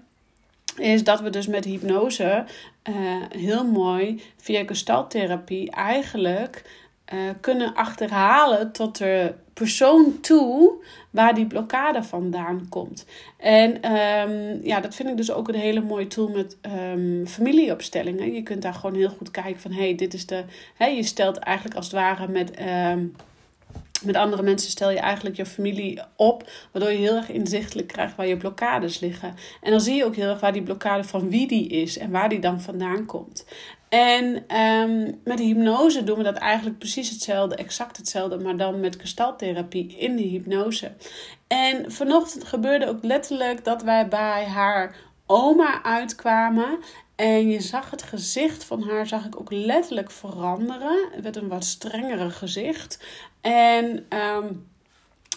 is 0.77 1.03
dat 1.03 1.21
we 1.21 1.29
dus 1.29 1.47
met 1.47 1.65
hypnose 1.65 2.45
uh, 2.89 2.95
heel 3.29 3.65
mooi 3.65 4.21
via 4.37 4.63
gestaltherapie 4.65 5.71
eigenlijk 5.71 6.81
uh, 7.13 7.19
kunnen 7.41 7.73
achterhalen 7.73 8.71
tot 8.71 8.97
de 8.97 9.33
persoon 9.53 10.19
toe 10.21 10.73
waar 11.09 11.35
die 11.35 11.45
blokkade 11.45 12.03
vandaan 12.03 12.65
komt. 12.69 13.05
En 13.37 13.91
um, 13.91 14.59
ja, 14.63 14.79
dat 14.79 14.95
vind 14.95 15.09
ik 15.09 15.17
dus 15.17 15.31
ook 15.31 15.47
een 15.47 15.55
hele 15.55 15.81
mooie 15.81 16.07
tool 16.07 16.27
met 16.27 16.57
um, 16.93 17.27
familieopstellingen. 17.27 18.33
Je 18.33 18.43
kunt 18.43 18.61
daar 18.61 18.73
gewoon 18.73 18.95
heel 18.95 19.09
goed 19.09 19.31
kijken 19.31 19.61
van, 19.61 19.71
hey, 19.71 19.95
dit 19.95 20.13
is 20.13 20.25
de... 20.25 20.43
Hey, 20.75 20.95
je 20.95 21.03
stelt 21.03 21.37
eigenlijk 21.37 21.75
als 21.75 21.85
het 21.85 21.95
ware 21.95 22.27
met... 22.27 22.59
Um, 22.91 23.15
met 24.05 24.15
andere 24.15 24.43
mensen 24.43 24.71
stel 24.71 24.89
je 24.89 24.99
eigenlijk 24.99 25.35
je 25.35 25.45
familie 25.45 26.01
op, 26.15 26.49
waardoor 26.71 26.91
je 26.91 26.97
heel 26.97 27.15
erg 27.15 27.29
inzichtelijk 27.29 27.87
krijgt 27.87 28.15
waar 28.15 28.27
je 28.27 28.37
blokkades 28.37 28.99
liggen. 28.99 29.35
En 29.61 29.71
dan 29.71 29.81
zie 29.81 29.95
je 29.95 30.05
ook 30.05 30.15
heel 30.15 30.29
erg 30.29 30.39
waar 30.39 30.53
die 30.53 30.63
blokkade 30.63 31.03
van 31.03 31.29
wie 31.29 31.47
die 31.47 31.67
is 31.67 31.97
en 31.97 32.11
waar 32.11 32.29
die 32.29 32.39
dan 32.39 32.61
vandaan 32.61 33.05
komt. 33.05 33.45
En 33.89 34.55
um, 34.57 35.19
met 35.23 35.39
hypnose 35.39 36.03
doen 36.03 36.17
we 36.17 36.23
dat 36.23 36.35
eigenlijk 36.35 36.77
precies 36.77 37.09
hetzelfde, 37.09 37.55
exact 37.55 37.97
hetzelfde, 37.97 38.37
maar 38.37 38.57
dan 38.57 38.79
met 38.79 38.99
gestaltherapie 38.99 39.95
in 39.97 40.15
de 40.15 40.23
hypnose. 40.23 40.91
En 41.47 41.91
vanochtend 41.91 42.43
gebeurde 42.43 42.87
ook 42.87 43.03
letterlijk 43.03 43.63
dat 43.63 43.83
wij 43.83 44.07
bij 44.07 44.45
haar 44.45 44.95
oma 45.25 45.83
uitkwamen. 45.83 46.79
En 47.15 47.49
je 47.49 47.61
zag 47.61 47.91
het 47.91 48.03
gezicht 48.03 48.63
van 48.63 48.83
haar, 48.83 49.07
zag 49.07 49.25
ik 49.25 49.39
ook 49.39 49.51
letterlijk 49.51 50.11
veranderen. 50.11 51.07
Het 51.11 51.23
werd 51.23 51.35
een 51.35 51.47
wat 51.47 51.65
strengere 51.65 52.29
gezicht. 52.29 53.03
En 53.41 54.05
um, 54.17 54.67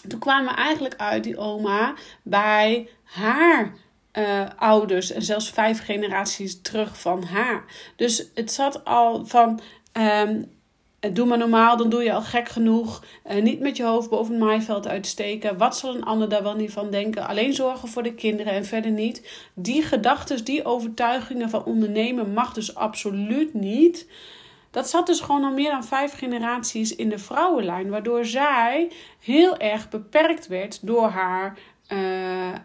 toen 0.09 0.18
kwamen 0.18 0.54
we 0.54 0.59
eigenlijk 0.61 0.97
uit, 0.97 1.25
die 1.25 1.38
oma, 1.38 1.95
bij 2.23 2.88
haar 3.02 3.75
uh, 4.12 4.49
ouders. 4.56 5.11
En 5.11 5.23
zelfs 5.23 5.50
vijf 5.50 5.85
generaties 5.85 6.61
terug 6.61 7.00
van 7.00 7.23
haar. 7.23 7.64
Dus 7.97 8.26
het 8.35 8.52
zat 8.52 8.85
al 8.85 9.26
van. 9.26 9.61
Um, 9.92 10.54
Doe 11.00 11.26
maar 11.26 11.38
normaal, 11.38 11.76
dan 11.76 11.88
doe 11.88 12.02
je 12.02 12.12
al 12.12 12.22
gek 12.22 12.48
genoeg. 12.48 13.04
Uh, 13.30 13.42
niet 13.42 13.60
met 13.60 13.76
je 13.76 13.84
hoofd 13.84 14.10
boven 14.10 14.34
het 14.34 14.42
maaiveld 14.42 14.88
uitsteken. 14.88 15.58
Wat 15.58 15.76
zal 15.76 15.94
een 15.94 16.04
ander 16.04 16.28
daar 16.28 16.42
wel 16.42 16.54
niet 16.54 16.72
van 16.72 16.90
denken? 16.90 17.26
Alleen 17.26 17.52
zorgen 17.52 17.88
voor 17.88 18.02
de 18.02 18.14
kinderen 18.14 18.52
en 18.52 18.64
verder 18.64 18.90
niet. 18.90 19.48
Die 19.54 19.82
gedachten, 19.82 20.44
die 20.44 20.64
overtuigingen 20.64 21.50
van 21.50 21.64
ondernemen 21.64 22.32
mag 22.32 22.52
dus 22.52 22.74
absoluut 22.74 23.54
niet. 23.54 24.08
Dat 24.70 24.88
zat 24.88 25.06
dus 25.06 25.20
gewoon 25.20 25.44
al 25.44 25.52
meer 25.52 25.70
dan 25.70 25.84
vijf 25.84 26.12
generaties 26.12 26.96
in 26.96 27.08
de 27.08 27.18
vrouwenlijn, 27.18 27.90
waardoor 27.90 28.24
zij 28.24 28.92
heel 29.20 29.56
erg 29.56 29.88
beperkt 29.88 30.46
werd 30.46 30.86
door 30.86 31.08
haar, 31.08 31.58
uh, 31.92 31.98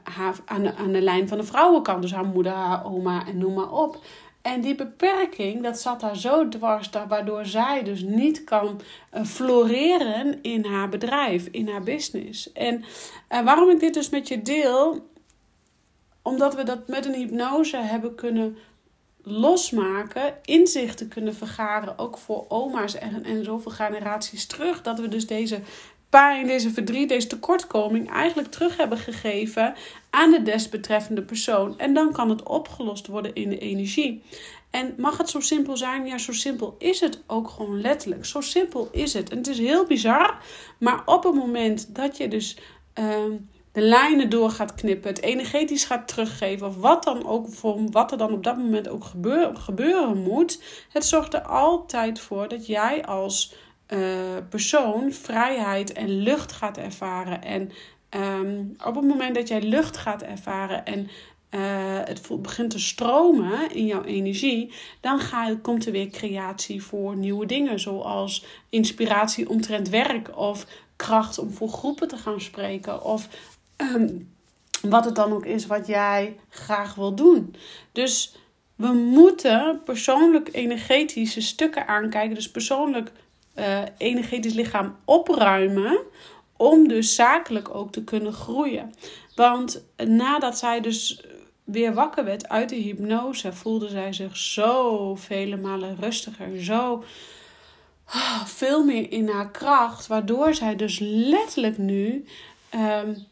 haar 0.04 0.36
aan, 0.46 0.64
de, 0.64 0.76
aan 0.76 0.92
de 0.92 1.02
lijn 1.02 1.28
van 1.28 1.38
de 1.38 1.44
vrouwenkant. 1.44 2.02
Dus 2.02 2.14
haar 2.14 2.26
moeder, 2.26 2.52
haar 2.52 2.86
oma 2.86 3.28
en 3.28 3.38
noem 3.38 3.54
maar 3.54 3.72
op. 3.72 4.00
En 4.42 4.62
die 4.62 4.76
beperking, 4.76 5.64
dat 5.64 5.80
zat 5.80 6.00
daar 6.00 6.18
zo 6.18 6.48
dwars, 6.48 6.90
waardoor 7.08 7.46
zij 7.46 7.84
dus 7.84 8.02
niet 8.02 8.44
kan 8.44 8.82
uh, 9.14 9.24
floreren 9.24 10.42
in 10.42 10.66
haar 10.66 10.90
bedrijf, 10.90 11.48
in 11.52 11.70
haar 11.70 11.84
business. 11.84 12.52
En 12.52 12.84
uh, 13.30 13.42
waarom 13.42 13.70
ik 13.70 13.80
dit 13.80 13.94
dus 13.94 14.10
met 14.10 14.28
je 14.28 14.42
deel, 14.42 15.10
omdat 16.22 16.56
we 16.56 16.64
dat 16.64 16.88
met 16.88 17.06
een 17.06 17.14
hypnose 17.14 17.78
hebben 17.78 18.16
kunnen 18.16 18.58
losmaken, 19.24 20.38
inzichten 20.44 21.08
kunnen 21.08 21.36
vergaren, 21.36 21.98
ook 21.98 22.18
voor 22.18 22.46
oma's 22.48 22.96
en, 22.96 23.24
en 23.24 23.44
zoveel 23.44 23.72
generaties 23.72 24.46
terug, 24.46 24.82
dat 24.82 25.00
we 25.00 25.08
dus 25.08 25.28
deze 25.28 25.62
pijn, 26.12 26.48
deze 26.48 26.70
verdriet, 26.70 27.10
deze 27.10 27.28
tekortkoming 27.28 28.12
eigenlijk 28.12 28.52
terug 28.52 28.78
hebben 28.78 28.98
gegeven 28.98 29.74
aan 30.10 30.32
de 30.32 30.42
desbetreffende 30.42 31.22
persoon. 31.22 31.80
En 31.80 31.94
dan 31.94 32.12
kan 32.12 32.30
het 32.30 32.44
opgelost 32.44 33.08
worden 33.08 33.34
in 33.34 33.50
de 33.50 33.58
energie. 33.58 34.24
En 34.70 34.94
mag 34.98 35.18
het 35.18 35.30
zo 35.30 35.40
simpel 35.40 35.78
zijn? 35.78 36.06
Ja, 36.06 36.18
zo 36.18 36.32
simpel 36.32 36.76
is 36.80 37.00
het 37.00 37.22
ook 37.28 37.50
gewoon 37.50 37.82
letterlijk. 37.82 38.26
Zo 38.26 38.42
simpel 38.42 38.90
is 38.92 39.14
het. 39.14 39.30
En 39.30 39.38
het 39.38 39.48
is 39.48 39.58
heel 39.58 39.86
bizar, 39.86 40.38
maar 40.78 41.02
op 41.06 41.24
het 41.24 41.34
moment 41.34 41.96
dat 41.96 42.18
je 42.18 42.28
dus. 42.28 42.58
Uh, 43.00 43.06
de 43.72 43.82
lijnen 43.82 44.30
door 44.30 44.50
gaat 44.50 44.76
knippen, 44.76 45.10
het 45.10 45.22
energetisch 45.22 45.84
gaat 45.84 46.08
teruggeven, 46.08 46.68
of 46.68 46.76
wat 46.76 47.04
dan 47.04 47.28
ook 47.28 47.48
voor 47.50 47.90
wat 47.92 48.12
er 48.12 48.18
dan 48.18 48.34
op 48.34 48.44
dat 48.44 48.58
moment 48.58 48.90
ook 48.90 49.04
gebeur, 49.04 49.56
gebeuren 49.56 50.18
moet. 50.18 50.64
Het 50.90 51.06
zorgt 51.06 51.34
er 51.34 51.42
altijd 51.42 52.20
voor 52.20 52.48
dat 52.48 52.66
jij 52.66 53.06
als 53.06 53.54
uh, 53.94 54.00
persoon 54.50 55.12
vrijheid 55.12 55.94
en 55.94 56.10
lucht 56.10 56.52
gaat 56.52 56.78
ervaren. 56.78 57.44
En 57.44 57.72
um, 58.10 58.76
op 58.86 58.96
het 58.96 59.06
moment 59.06 59.36
dat 59.36 59.48
jij 59.48 59.62
lucht 59.62 59.98
gaat 59.98 60.22
ervaren 60.22 60.86
en 60.86 61.10
uh, 61.52 61.60
het 62.04 62.42
begint 62.42 62.70
te 62.70 62.80
stromen 62.80 63.72
in 63.72 63.86
jouw 63.86 64.04
energie, 64.04 64.74
dan 65.00 65.20
ga, 65.20 65.56
komt 65.62 65.86
er 65.86 65.92
weer 65.92 66.10
creatie 66.10 66.84
voor 66.84 67.16
nieuwe 67.16 67.46
dingen, 67.46 67.80
zoals 67.80 68.46
inspiratie 68.70 69.50
omtrent 69.50 69.90
werk 69.90 70.38
of 70.38 70.66
kracht 70.96 71.38
om 71.40 71.52
voor 71.52 71.70
groepen 71.70 72.08
te 72.08 72.18
gaan 72.18 72.42
spreken 72.42 73.04
of 73.04 73.28
um, 73.78 74.34
wat 74.82 75.06
het 75.06 75.16
dan 75.16 75.34
ook 75.34 75.46
is 75.46 75.66
wat 75.66 75.88
jij 75.88 76.36
graag 76.50 76.96
wil 76.96 77.16
doen. 77.16 77.56
Dus 77.92 78.36
we 78.76 78.88
moeten 78.88 79.82
persoonlijk 79.84 80.50
energetische 80.52 81.42
stukken 81.42 81.88
aankijken, 81.88 82.36
dus 82.36 82.52
persoonlijk 82.52 83.12
uh, 83.56 83.82
energetisch 83.98 84.54
lichaam 84.54 84.96
opruimen. 85.06 86.00
Om 86.58 86.88
dus 86.88 87.16
zakelijk 87.16 87.76
ook 87.76 87.92
te 87.92 88.04
kunnen 88.04 88.34
groeien. 88.34 88.94
Want 89.36 89.84
nadat 89.98 90.58
zij 90.58 90.82
dus 90.82 91.24
weer 91.64 91.94
wakker 91.94 92.24
werd 92.24 92.50
uit 92.50 92.70
de 92.70 92.76
hypnose, 92.76 93.54
voelde 93.54 93.90
zij 93.90 94.14
zich 94.14 94.38
zo 94.38 95.16
vele 95.16 95.58
malen 95.58 95.98
rustiger. 96.00 96.64
Zo 96.64 97.04
oh, 98.08 98.46
veel 98.46 98.84
meer 98.84 99.12
in 99.12 99.30
haar 99.30 99.52
kracht. 99.52 100.08
Waardoor 100.08 100.54
zij 100.54 100.76
dus 100.76 101.00
letterlijk 101.02 101.78
nu. 101.78 102.26
Um, 102.76 103.28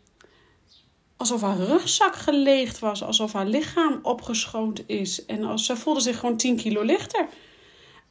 alsof 1.18 1.42
haar 1.42 1.58
rugzak 1.58 2.16
geleegd 2.16 2.80
was. 2.80 3.04
Alsof 3.04 3.34
haar 3.34 3.48
lichaam 3.48 4.00
opgeschoond 4.02 4.84
is. 4.86 5.26
En 5.26 5.44
als, 5.44 5.66
ze 5.66 5.76
voelde 5.76 6.00
zich 6.00 6.20
gewoon 6.20 6.38
10 6.38 6.56
kilo 6.56 6.82
lichter. 6.82 7.28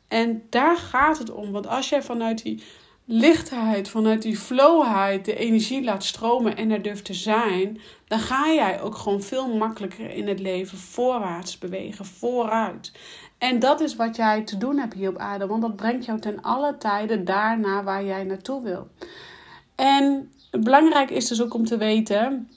En 0.08 0.42
daar 0.50 0.76
gaat 0.76 1.18
het 1.18 1.30
om. 1.30 1.52
Want 1.52 1.66
als 1.66 1.88
jij 1.88 2.02
vanuit 2.02 2.42
die 2.42 2.62
lichtheid, 3.04 3.88
vanuit 3.88 4.22
die 4.22 4.36
flowheid 4.36 5.24
de 5.24 5.36
energie 5.36 5.84
laat 5.84 6.04
stromen 6.04 6.56
en 6.56 6.70
er 6.70 6.82
durft 6.82 7.04
te 7.04 7.14
zijn, 7.14 7.80
dan 8.06 8.18
ga 8.18 8.52
jij 8.52 8.82
ook 8.82 8.94
gewoon 8.94 9.22
veel 9.22 9.56
makkelijker 9.56 10.10
in 10.10 10.28
het 10.28 10.40
leven 10.40 10.78
voorwaarts 10.78 11.58
bewegen, 11.58 12.04
vooruit. 12.04 12.92
En 13.38 13.58
dat 13.58 13.80
is 13.80 13.96
wat 13.96 14.16
jij 14.16 14.42
te 14.42 14.58
doen 14.58 14.78
hebt 14.78 14.94
hier 14.94 15.08
op 15.08 15.18
aarde, 15.18 15.46
want 15.46 15.62
dat 15.62 15.76
brengt 15.76 16.04
jou 16.04 16.20
ten 16.20 16.42
alle 16.42 16.76
tijden 16.78 17.24
daarna 17.24 17.82
waar 17.82 18.04
jij 18.04 18.24
naartoe 18.24 18.62
wil. 18.62 18.88
En 19.74 20.32
belangrijk 20.50 21.10
is 21.10 21.28
dus 21.28 21.42
ook 21.42 21.54
om 21.54 21.64
te 21.64 21.76
weten 21.76 22.50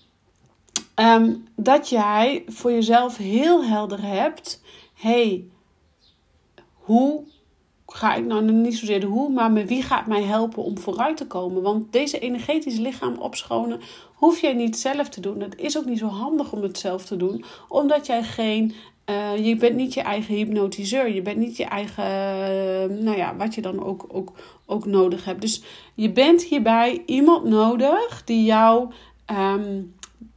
ehm, 0.94 1.36
dat 1.56 1.90
jij 1.90 2.44
voor 2.48 2.72
jezelf 2.72 3.18
heel 3.18 3.66
helder 3.66 4.02
hebt: 4.02 4.62
hey, 4.94 5.46
hoe 6.74 7.24
ga 8.02 8.16
ik 8.16 8.26
nou 8.26 8.52
niet 8.52 8.78
zozeer 8.78 9.00
de 9.00 9.06
hoe, 9.06 9.30
maar 9.30 9.52
met 9.52 9.68
wie 9.68 9.82
gaat 9.82 10.06
mij 10.06 10.24
helpen 10.24 10.64
om 10.64 10.78
vooruit 10.78 11.18
te 11.18 11.28
komen? 11.28 11.62
Want 11.62 11.92
deze 11.92 12.20
energetische 12.20 12.82
lichaam 12.82 13.18
opschonen 13.18 13.80
hoef 14.14 14.40
jij 14.40 14.54
niet 14.54 14.78
zelf 14.78 15.10
te 15.10 15.22
doen. 15.22 15.40
Het 15.40 15.58
is 15.58 15.78
ook 15.78 15.86
niet 15.86 16.00
zo 16.00 16.08
handig 16.08 16.52
om 16.52 16.62
het 16.62 16.78
zelf 16.78 17.06
te 17.06 17.18
doen, 17.18 17.44
omdat 17.68 18.06
jij 18.06 18.24
geen 18.24 18.74
uh, 19.10 19.46
je 19.46 19.56
bent 19.56 19.76
niet 19.76 19.94
je 19.94 20.02
eigen 20.02 20.36
hypnotiseur. 20.36 21.14
Je 21.14 21.22
bent 21.22 21.38
niet 21.38 21.58
je 21.58 21.66
eigen, 21.66 22.04
uh, 22.04 23.04
nou 23.04 23.18
ja, 23.18 23.36
wat 23.36 23.56
je 23.56 23.62
dan 23.62 23.84
ook, 23.84 24.06
ook, 24.08 24.32
ook 24.66 24.86
nodig 24.86 25.26
hebt. 25.26 25.42
Dus 25.42 25.62
je 25.94 26.12
bent 26.12 26.44
hierbij 26.44 27.04
iemand 27.06 27.44
nodig 27.44 28.24
die 28.24 28.44
jou 28.44 28.92
um, 29.32 29.94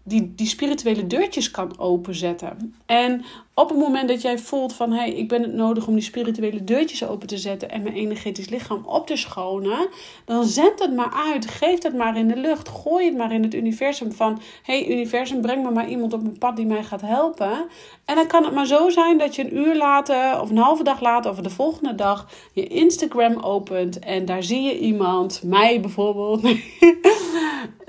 die, 0.06 0.32
die 0.34 0.46
spirituele 0.46 1.06
deurtjes 1.06 1.50
kan 1.50 1.78
openzetten. 1.78 2.74
En 2.86 3.24
op 3.54 3.68
het 3.68 3.78
moment 3.78 4.08
dat 4.08 4.22
jij 4.22 4.38
voelt 4.38 4.72
van 4.72 4.90
hé, 4.90 4.98
hey, 4.98 5.12
ik 5.12 5.28
ben 5.28 5.42
het 5.42 5.52
nodig 5.52 5.86
om 5.86 5.94
die 5.94 6.02
spirituele 6.02 6.64
deurtjes 6.64 7.06
open 7.06 7.26
te 7.26 7.38
zetten 7.38 7.70
en 7.70 7.82
mijn 7.82 7.94
energetisch 7.94 8.48
lichaam 8.48 8.82
op 8.84 9.06
te 9.06 9.16
schonen, 9.16 9.88
dan 10.24 10.44
zend 10.44 10.78
het 10.78 10.94
maar 10.94 11.12
uit. 11.32 11.46
Geef 11.46 11.82
het 11.82 11.94
maar 11.94 12.16
in 12.16 12.28
de 12.28 12.36
lucht. 12.36 12.68
Gooi 12.68 13.04
het 13.04 13.16
maar 13.16 13.32
in 13.32 13.42
het 13.42 13.54
universum 13.54 14.12
van 14.12 14.40
hé, 14.62 14.78
hey, 14.78 14.92
universum, 14.92 15.40
breng 15.40 15.62
me 15.62 15.70
maar 15.70 15.88
iemand 15.88 16.12
op 16.12 16.22
mijn 16.22 16.38
pad 16.38 16.56
die 16.56 16.66
mij 16.66 16.84
gaat 16.84 17.00
helpen. 17.00 17.64
En 18.04 18.14
dan 18.14 18.26
kan 18.26 18.44
het 18.44 18.54
maar 18.54 18.66
zo 18.66 18.88
zijn 18.88 19.18
dat 19.18 19.34
je 19.34 19.44
een 19.44 19.56
uur 19.56 19.76
later 19.76 20.40
of 20.40 20.50
een 20.50 20.56
halve 20.56 20.82
dag 20.82 21.00
later 21.00 21.30
of 21.30 21.36
de 21.36 21.50
volgende 21.50 21.94
dag 21.94 22.28
je 22.52 22.66
Instagram 22.66 23.36
opent 23.36 23.98
en 23.98 24.24
daar 24.24 24.42
zie 24.42 24.62
je 24.62 24.78
iemand, 24.78 25.42
mij 25.44 25.80
bijvoorbeeld, 25.80 26.42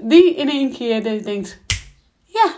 die 0.03 0.35
in 0.35 0.49
één 0.49 0.71
keer 0.71 1.03
denkt 1.23 1.63
ja, 2.35 2.53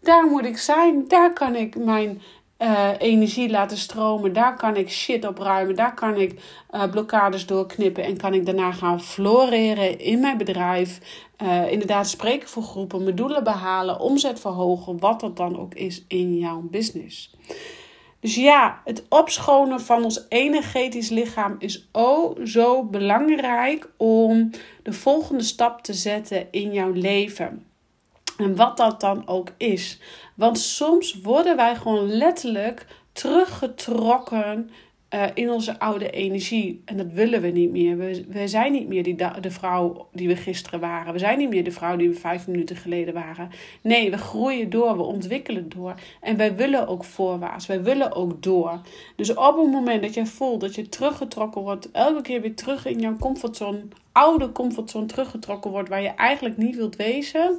daar 0.00 0.26
moet 0.26 0.44
ik 0.44 0.58
zijn. 0.58 1.08
Daar 1.08 1.32
kan 1.32 1.54
ik 1.54 1.76
mijn 1.76 2.22
uh, 2.58 2.88
energie 2.98 3.50
laten 3.50 3.76
stromen. 3.76 4.32
Daar 4.32 4.56
kan 4.56 4.76
ik 4.76 4.90
shit 4.90 5.26
opruimen. 5.26 5.76
Daar 5.76 5.94
kan 5.94 6.16
ik 6.16 6.40
uh, 6.70 6.90
blokkades 6.90 7.46
doorknippen. 7.46 8.04
En 8.04 8.16
kan 8.16 8.34
ik 8.34 8.46
daarna 8.46 8.72
gaan 8.72 9.00
floreren 9.00 9.98
in 9.98 10.20
mijn 10.20 10.36
bedrijf. 10.36 11.00
Uh, 11.42 11.72
inderdaad, 11.72 12.08
spreken 12.08 12.48
voor 12.48 12.62
groepen, 12.62 13.02
mijn 13.02 13.16
doelen 13.16 13.44
behalen, 13.44 14.00
omzet 14.00 14.40
verhogen. 14.40 14.98
Wat 14.98 15.20
dat 15.20 15.36
dan 15.36 15.58
ook 15.58 15.74
is 15.74 16.04
in 16.08 16.38
jouw 16.38 16.60
business. 16.60 17.34
Dus 18.20 18.34
ja, 18.34 18.80
het 18.84 19.04
opschonen 19.08 19.80
van 19.80 20.04
ons 20.04 20.26
energetisch 20.28 21.08
lichaam 21.08 21.56
is 21.58 21.88
oh 21.92 22.44
zo 22.44 22.84
belangrijk 22.84 23.88
om 23.96 24.50
de 24.82 24.92
volgende 24.92 25.42
stap 25.42 25.82
te 25.82 25.92
zetten 25.92 26.46
in 26.50 26.72
jouw 26.72 26.92
leven. 26.92 27.71
En 28.42 28.56
wat 28.56 28.76
dat 28.76 29.00
dan 29.00 29.28
ook 29.28 29.48
is. 29.56 29.98
Want 30.34 30.58
soms 30.58 31.20
worden 31.20 31.56
wij 31.56 31.76
gewoon 31.76 32.06
letterlijk 32.06 32.86
teruggetrokken 33.12 34.70
uh, 35.14 35.24
in 35.34 35.50
onze 35.50 35.78
oude 35.78 36.10
energie. 36.10 36.82
En 36.84 36.96
dat 36.96 37.06
willen 37.12 37.40
we 37.40 37.48
niet 37.48 37.70
meer. 37.70 37.96
We, 37.96 38.24
we 38.28 38.48
zijn 38.48 38.72
niet 38.72 38.88
meer 38.88 39.02
die, 39.02 39.16
de 39.40 39.50
vrouw 39.50 40.08
die 40.12 40.28
we 40.28 40.36
gisteren 40.36 40.80
waren. 40.80 41.12
We 41.12 41.18
zijn 41.18 41.38
niet 41.38 41.48
meer 41.48 41.64
de 41.64 41.70
vrouw 41.70 41.96
die 41.96 42.08
we 42.08 42.14
vijf 42.14 42.46
minuten 42.46 42.76
geleden 42.76 43.14
waren. 43.14 43.50
Nee, 43.80 44.10
we 44.10 44.18
groeien 44.18 44.70
door, 44.70 44.96
we 44.96 45.02
ontwikkelen 45.02 45.68
door. 45.68 45.94
En 46.20 46.36
wij 46.36 46.56
willen 46.56 46.88
ook 46.88 47.04
voorwaarts. 47.04 47.66
Wij 47.66 47.82
willen 47.82 48.14
ook 48.14 48.42
door. 48.42 48.80
Dus 49.16 49.34
op 49.34 49.56
het 49.56 49.70
moment 49.70 50.02
dat 50.02 50.14
je 50.14 50.26
voelt 50.26 50.60
dat 50.60 50.74
je 50.74 50.88
teruggetrokken 50.88 51.60
wordt, 51.60 51.90
elke 51.90 52.22
keer 52.22 52.40
weer 52.40 52.54
terug 52.54 52.86
in 52.86 53.00
jouw 53.00 53.16
comfortzone, 53.16 53.82
oude 54.12 54.52
comfortzone 54.52 55.06
teruggetrokken 55.06 55.70
wordt, 55.70 55.88
waar 55.88 56.02
je 56.02 56.08
eigenlijk 56.08 56.56
niet 56.56 56.76
wilt 56.76 56.96
wezen 56.96 57.58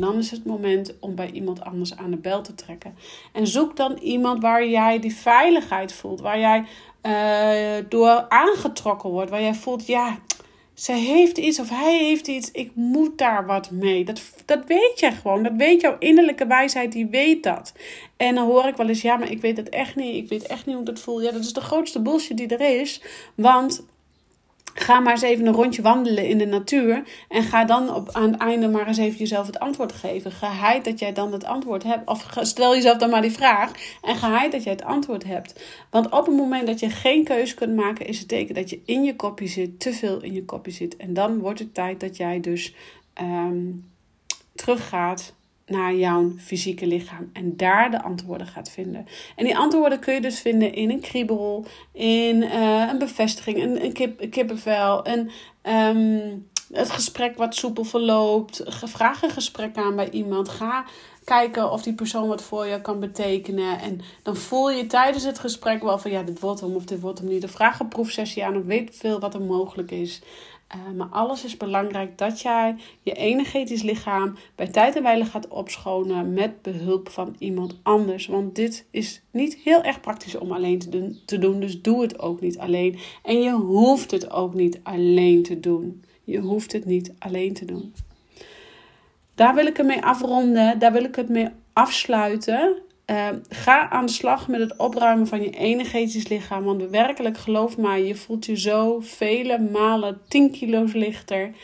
dan 0.00 0.18
is 0.18 0.30
het 0.30 0.44
moment 0.44 0.94
om 1.00 1.14
bij 1.14 1.30
iemand 1.30 1.64
anders 1.64 1.96
aan 1.96 2.10
de 2.10 2.16
bel 2.16 2.42
te 2.42 2.54
trekken. 2.54 2.94
En 3.32 3.46
zoek 3.46 3.76
dan 3.76 3.96
iemand 3.96 4.42
waar 4.42 4.66
jij 4.66 4.98
die 4.98 5.14
veiligheid 5.14 5.92
voelt, 5.92 6.20
waar 6.20 6.38
jij 6.38 6.64
uh, 7.02 7.84
door 7.88 8.26
aangetrokken 8.28 9.10
wordt, 9.10 9.30
waar 9.30 9.42
jij 9.42 9.54
voelt, 9.54 9.86
ja, 9.86 10.18
zij 10.74 10.98
heeft 10.98 11.38
iets 11.38 11.60
of 11.60 11.68
hij 11.68 11.98
heeft 11.98 12.26
iets, 12.26 12.50
ik 12.50 12.70
moet 12.74 13.18
daar 13.18 13.46
wat 13.46 13.70
mee. 13.70 14.04
Dat, 14.04 14.22
dat 14.44 14.64
weet 14.66 15.00
je 15.00 15.10
gewoon, 15.10 15.42
dat 15.42 15.52
weet 15.56 15.80
jouw 15.80 15.96
innerlijke 15.98 16.46
wijsheid, 16.46 16.92
die 16.92 17.06
weet 17.06 17.42
dat. 17.42 17.72
En 18.16 18.34
dan 18.34 18.46
hoor 18.46 18.64
ik 18.64 18.76
wel 18.76 18.88
eens, 18.88 19.02
ja, 19.02 19.16
maar 19.16 19.30
ik 19.30 19.40
weet 19.40 19.56
het 19.56 19.68
echt 19.68 19.96
niet, 19.96 20.14
ik 20.14 20.28
weet 20.28 20.46
echt 20.46 20.66
niet 20.66 20.74
hoe 20.76 20.84
dat 20.84 21.00
voelt. 21.00 21.22
Ja, 21.22 21.32
dat 21.32 21.44
is 21.44 21.52
de 21.52 21.60
grootste 21.60 22.00
bullshit 22.00 22.36
die 22.36 22.56
er 22.56 22.80
is, 22.80 23.02
want 23.34 23.84
Ga 24.78 25.00
maar 25.00 25.12
eens 25.12 25.22
even 25.22 25.46
een 25.46 25.54
rondje 25.54 25.82
wandelen 25.82 26.28
in 26.28 26.38
de 26.38 26.46
natuur. 26.46 27.02
En 27.28 27.42
ga 27.42 27.64
dan 27.64 27.94
op, 27.94 28.08
aan 28.12 28.30
het 28.30 28.40
einde 28.40 28.68
maar 28.68 28.86
eens 28.86 28.98
even 28.98 29.18
jezelf 29.18 29.46
het 29.46 29.58
antwoord 29.58 29.92
geven. 29.92 30.32
Geheid 30.32 30.84
dat 30.84 30.98
jij 30.98 31.12
dan 31.12 31.32
het 31.32 31.44
antwoord 31.44 31.82
hebt. 31.82 32.08
Of 32.08 32.26
stel 32.40 32.74
jezelf 32.74 32.96
dan 32.96 33.10
maar 33.10 33.22
die 33.22 33.30
vraag. 33.30 33.70
En 34.02 34.16
geheid 34.16 34.52
dat 34.52 34.62
jij 34.62 34.72
het 34.72 34.84
antwoord 34.84 35.24
hebt. 35.24 35.64
Want 35.90 36.10
op 36.10 36.26
het 36.26 36.36
moment 36.36 36.66
dat 36.66 36.80
je 36.80 36.90
geen 36.90 37.24
keuze 37.24 37.54
kunt 37.54 37.76
maken, 37.76 38.06
is 38.06 38.18
het 38.18 38.28
teken 38.28 38.54
dat 38.54 38.70
je 38.70 38.80
in 38.84 39.04
je 39.04 39.16
kopje 39.16 39.46
zit. 39.46 39.80
Te 39.80 39.92
veel 39.92 40.22
in 40.22 40.32
je 40.32 40.44
kopje 40.44 40.72
zit. 40.72 40.96
En 40.96 41.14
dan 41.14 41.38
wordt 41.38 41.58
het 41.58 41.74
tijd 41.74 42.00
dat 42.00 42.16
jij 42.16 42.40
dus 42.40 42.74
um, 43.20 43.90
teruggaat 44.54 45.34
naar 45.66 45.94
jouw 45.94 46.32
fysieke 46.38 46.86
lichaam 46.86 47.30
en 47.32 47.56
daar 47.56 47.90
de 47.90 48.02
antwoorden 48.02 48.46
gaat 48.46 48.70
vinden. 48.70 49.06
En 49.36 49.44
die 49.44 49.56
antwoorden 49.56 49.98
kun 49.98 50.14
je 50.14 50.20
dus 50.20 50.40
vinden 50.40 50.74
in 50.74 50.90
een 50.90 51.00
kriebel, 51.00 51.66
in 51.92 52.36
uh, 52.42 52.88
een 52.90 52.98
bevestiging, 52.98 53.62
een, 53.62 53.84
een, 53.84 54.14
een 54.18 54.30
kippenvel, 54.30 55.06
een, 55.06 55.30
um, 55.72 56.48
het 56.72 56.90
gesprek 56.90 57.36
wat 57.36 57.54
soepel 57.54 57.84
verloopt. 57.84 58.62
Vraag 58.84 59.22
een 59.22 59.30
gesprek 59.30 59.76
aan 59.76 59.96
bij 59.96 60.10
iemand. 60.10 60.48
Ga 60.48 60.84
kijken 61.24 61.70
of 61.72 61.82
die 61.82 61.94
persoon 61.94 62.28
wat 62.28 62.42
voor 62.42 62.66
je 62.66 62.80
kan 62.80 63.00
betekenen. 63.00 63.80
En 63.80 64.00
dan 64.22 64.36
voel 64.36 64.70
je 64.70 64.86
tijdens 64.86 65.24
het 65.24 65.38
gesprek 65.38 65.82
wel 65.82 65.98
van 65.98 66.10
ja, 66.10 66.22
dit 66.22 66.40
wordt 66.40 66.60
hem 66.60 66.74
of 66.74 66.84
dit 66.84 67.00
wordt 67.00 67.18
hem 67.18 67.28
niet. 67.28 67.44
Of 67.44 67.50
vraag 67.50 67.80
een 67.80 67.88
proefsessie 67.88 68.44
aan 68.44 68.56
of 68.56 68.64
weet 68.64 68.96
veel 68.96 69.20
wat 69.20 69.34
er 69.34 69.40
mogelijk 69.40 69.90
is. 69.90 70.20
Uh, 70.74 70.96
maar 70.96 71.08
alles 71.08 71.44
is 71.44 71.56
belangrijk 71.56 72.18
dat 72.18 72.40
jij 72.40 72.76
je 73.02 73.12
energetisch 73.12 73.82
lichaam 73.82 74.36
bij 74.54 74.68
tijd 74.68 74.96
en 74.96 75.02
wijle 75.02 75.24
gaat 75.24 75.48
opschonen 75.48 76.32
met 76.32 76.62
behulp 76.62 77.08
van 77.08 77.36
iemand 77.38 77.78
anders. 77.82 78.26
Want 78.26 78.54
dit 78.54 78.86
is 78.90 79.22
niet 79.30 79.54
heel 79.54 79.82
erg 79.82 80.00
praktisch 80.00 80.34
om 80.34 80.52
alleen 80.52 80.78
te 80.78 80.88
doen, 80.88 81.18
te 81.24 81.38
doen. 81.38 81.60
Dus 81.60 81.82
doe 81.82 82.02
het 82.02 82.18
ook 82.18 82.40
niet 82.40 82.58
alleen. 82.58 82.98
En 83.22 83.42
je 83.42 83.50
hoeft 83.50 84.10
het 84.10 84.30
ook 84.30 84.54
niet 84.54 84.80
alleen 84.82 85.42
te 85.42 85.60
doen. 85.60 86.04
Je 86.24 86.38
hoeft 86.38 86.72
het 86.72 86.84
niet 86.84 87.14
alleen 87.18 87.54
te 87.54 87.64
doen. 87.64 87.94
Daar 89.34 89.54
wil 89.54 89.66
ik 89.66 89.76
het 89.76 89.86
mee 89.86 90.02
afronden. 90.02 90.78
Daar 90.78 90.92
wil 90.92 91.04
ik 91.04 91.16
het 91.16 91.28
mee 91.28 91.48
afsluiten. 91.72 92.82
Uh, 93.10 93.28
ga 93.48 93.90
aan 93.90 94.06
de 94.06 94.12
slag 94.12 94.48
met 94.48 94.60
het 94.60 94.76
opruimen 94.76 95.26
van 95.26 95.42
je 95.42 95.50
energetisch 95.50 96.28
lichaam. 96.28 96.64
Want 96.64 96.82
werkelijk, 96.82 97.38
geloof 97.38 97.76
mij, 97.76 98.04
je 98.04 98.14
voelt 98.14 98.46
je 98.46 98.58
zo 98.58 99.00
vele 99.00 99.58
malen 99.58 100.20
10 100.28 100.50
kilo's 100.50 100.92
lichter. 100.92 101.54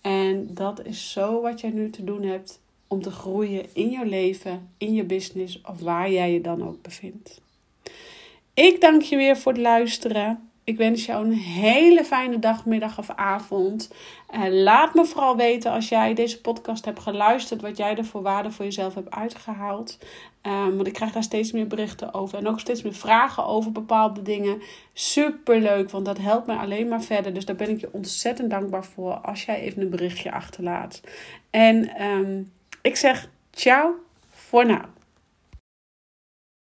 En 0.00 0.54
dat 0.54 0.84
is 0.84 1.12
zo 1.12 1.40
wat 1.40 1.60
jij 1.60 1.70
nu 1.70 1.90
te 1.90 2.04
doen 2.04 2.22
hebt 2.22 2.60
om 2.88 3.02
te 3.02 3.10
groeien 3.10 3.66
in 3.72 3.90
je 3.90 4.06
leven, 4.06 4.68
in 4.78 4.94
je 4.94 5.04
business 5.04 5.60
of 5.62 5.80
waar 5.80 6.10
jij 6.10 6.32
je 6.32 6.40
dan 6.40 6.68
ook 6.68 6.82
bevindt. 6.82 7.40
Ik 8.54 8.80
dank 8.80 9.02
je 9.02 9.16
weer 9.16 9.36
voor 9.36 9.52
het 9.52 9.60
luisteren. 9.60 10.49
Ik 10.70 10.76
wens 10.76 11.06
jou 11.06 11.24
een 11.24 11.32
hele 11.32 12.04
fijne 12.04 12.38
dag, 12.38 12.64
middag 12.64 12.98
of 12.98 13.10
avond. 13.10 13.92
En 14.30 14.62
laat 14.62 14.94
me 14.94 15.04
vooral 15.04 15.36
weten 15.36 15.72
als 15.72 15.88
jij 15.88 16.14
deze 16.14 16.40
podcast 16.40 16.84
hebt 16.84 17.00
geluisterd, 17.00 17.60
wat 17.60 17.76
jij 17.76 17.96
er 17.96 18.04
voor 18.04 18.22
waarde 18.22 18.50
voor 18.50 18.64
jezelf 18.64 18.94
hebt 18.94 19.10
uitgehaald. 19.10 19.98
Um, 20.42 20.76
want 20.76 20.86
ik 20.86 20.92
krijg 20.92 21.12
daar 21.12 21.22
steeds 21.22 21.52
meer 21.52 21.66
berichten 21.66 22.14
over 22.14 22.38
en 22.38 22.48
ook 22.48 22.60
steeds 22.60 22.82
meer 22.82 22.94
vragen 22.94 23.46
over 23.46 23.72
bepaalde 23.72 24.22
dingen. 24.22 24.62
Super 24.92 25.60
leuk, 25.60 25.90
want 25.90 26.04
dat 26.04 26.18
helpt 26.18 26.46
mij 26.46 26.56
alleen 26.56 26.88
maar 26.88 27.02
verder. 27.02 27.34
Dus 27.34 27.44
daar 27.44 27.56
ben 27.56 27.70
ik 27.70 27.80
je 27.80 27.92
ontzettend 27.92 28.50
dankbaar 28.50 28.84
voor 28.84 29.12
als 29.12 29.44
jij 29.44 29.60
even 29.60 29.82
een 29.82 29.90
berichtje 29.90 30.32
achterlaat. 30.32 31.00
En 31.50 32.02
um, 32.02 32.52
ik 32.82 32.96
zeg 32.96 33.28
ciao 33.50 33.94
voor 34.30 34.66
nu. 34.66 34.78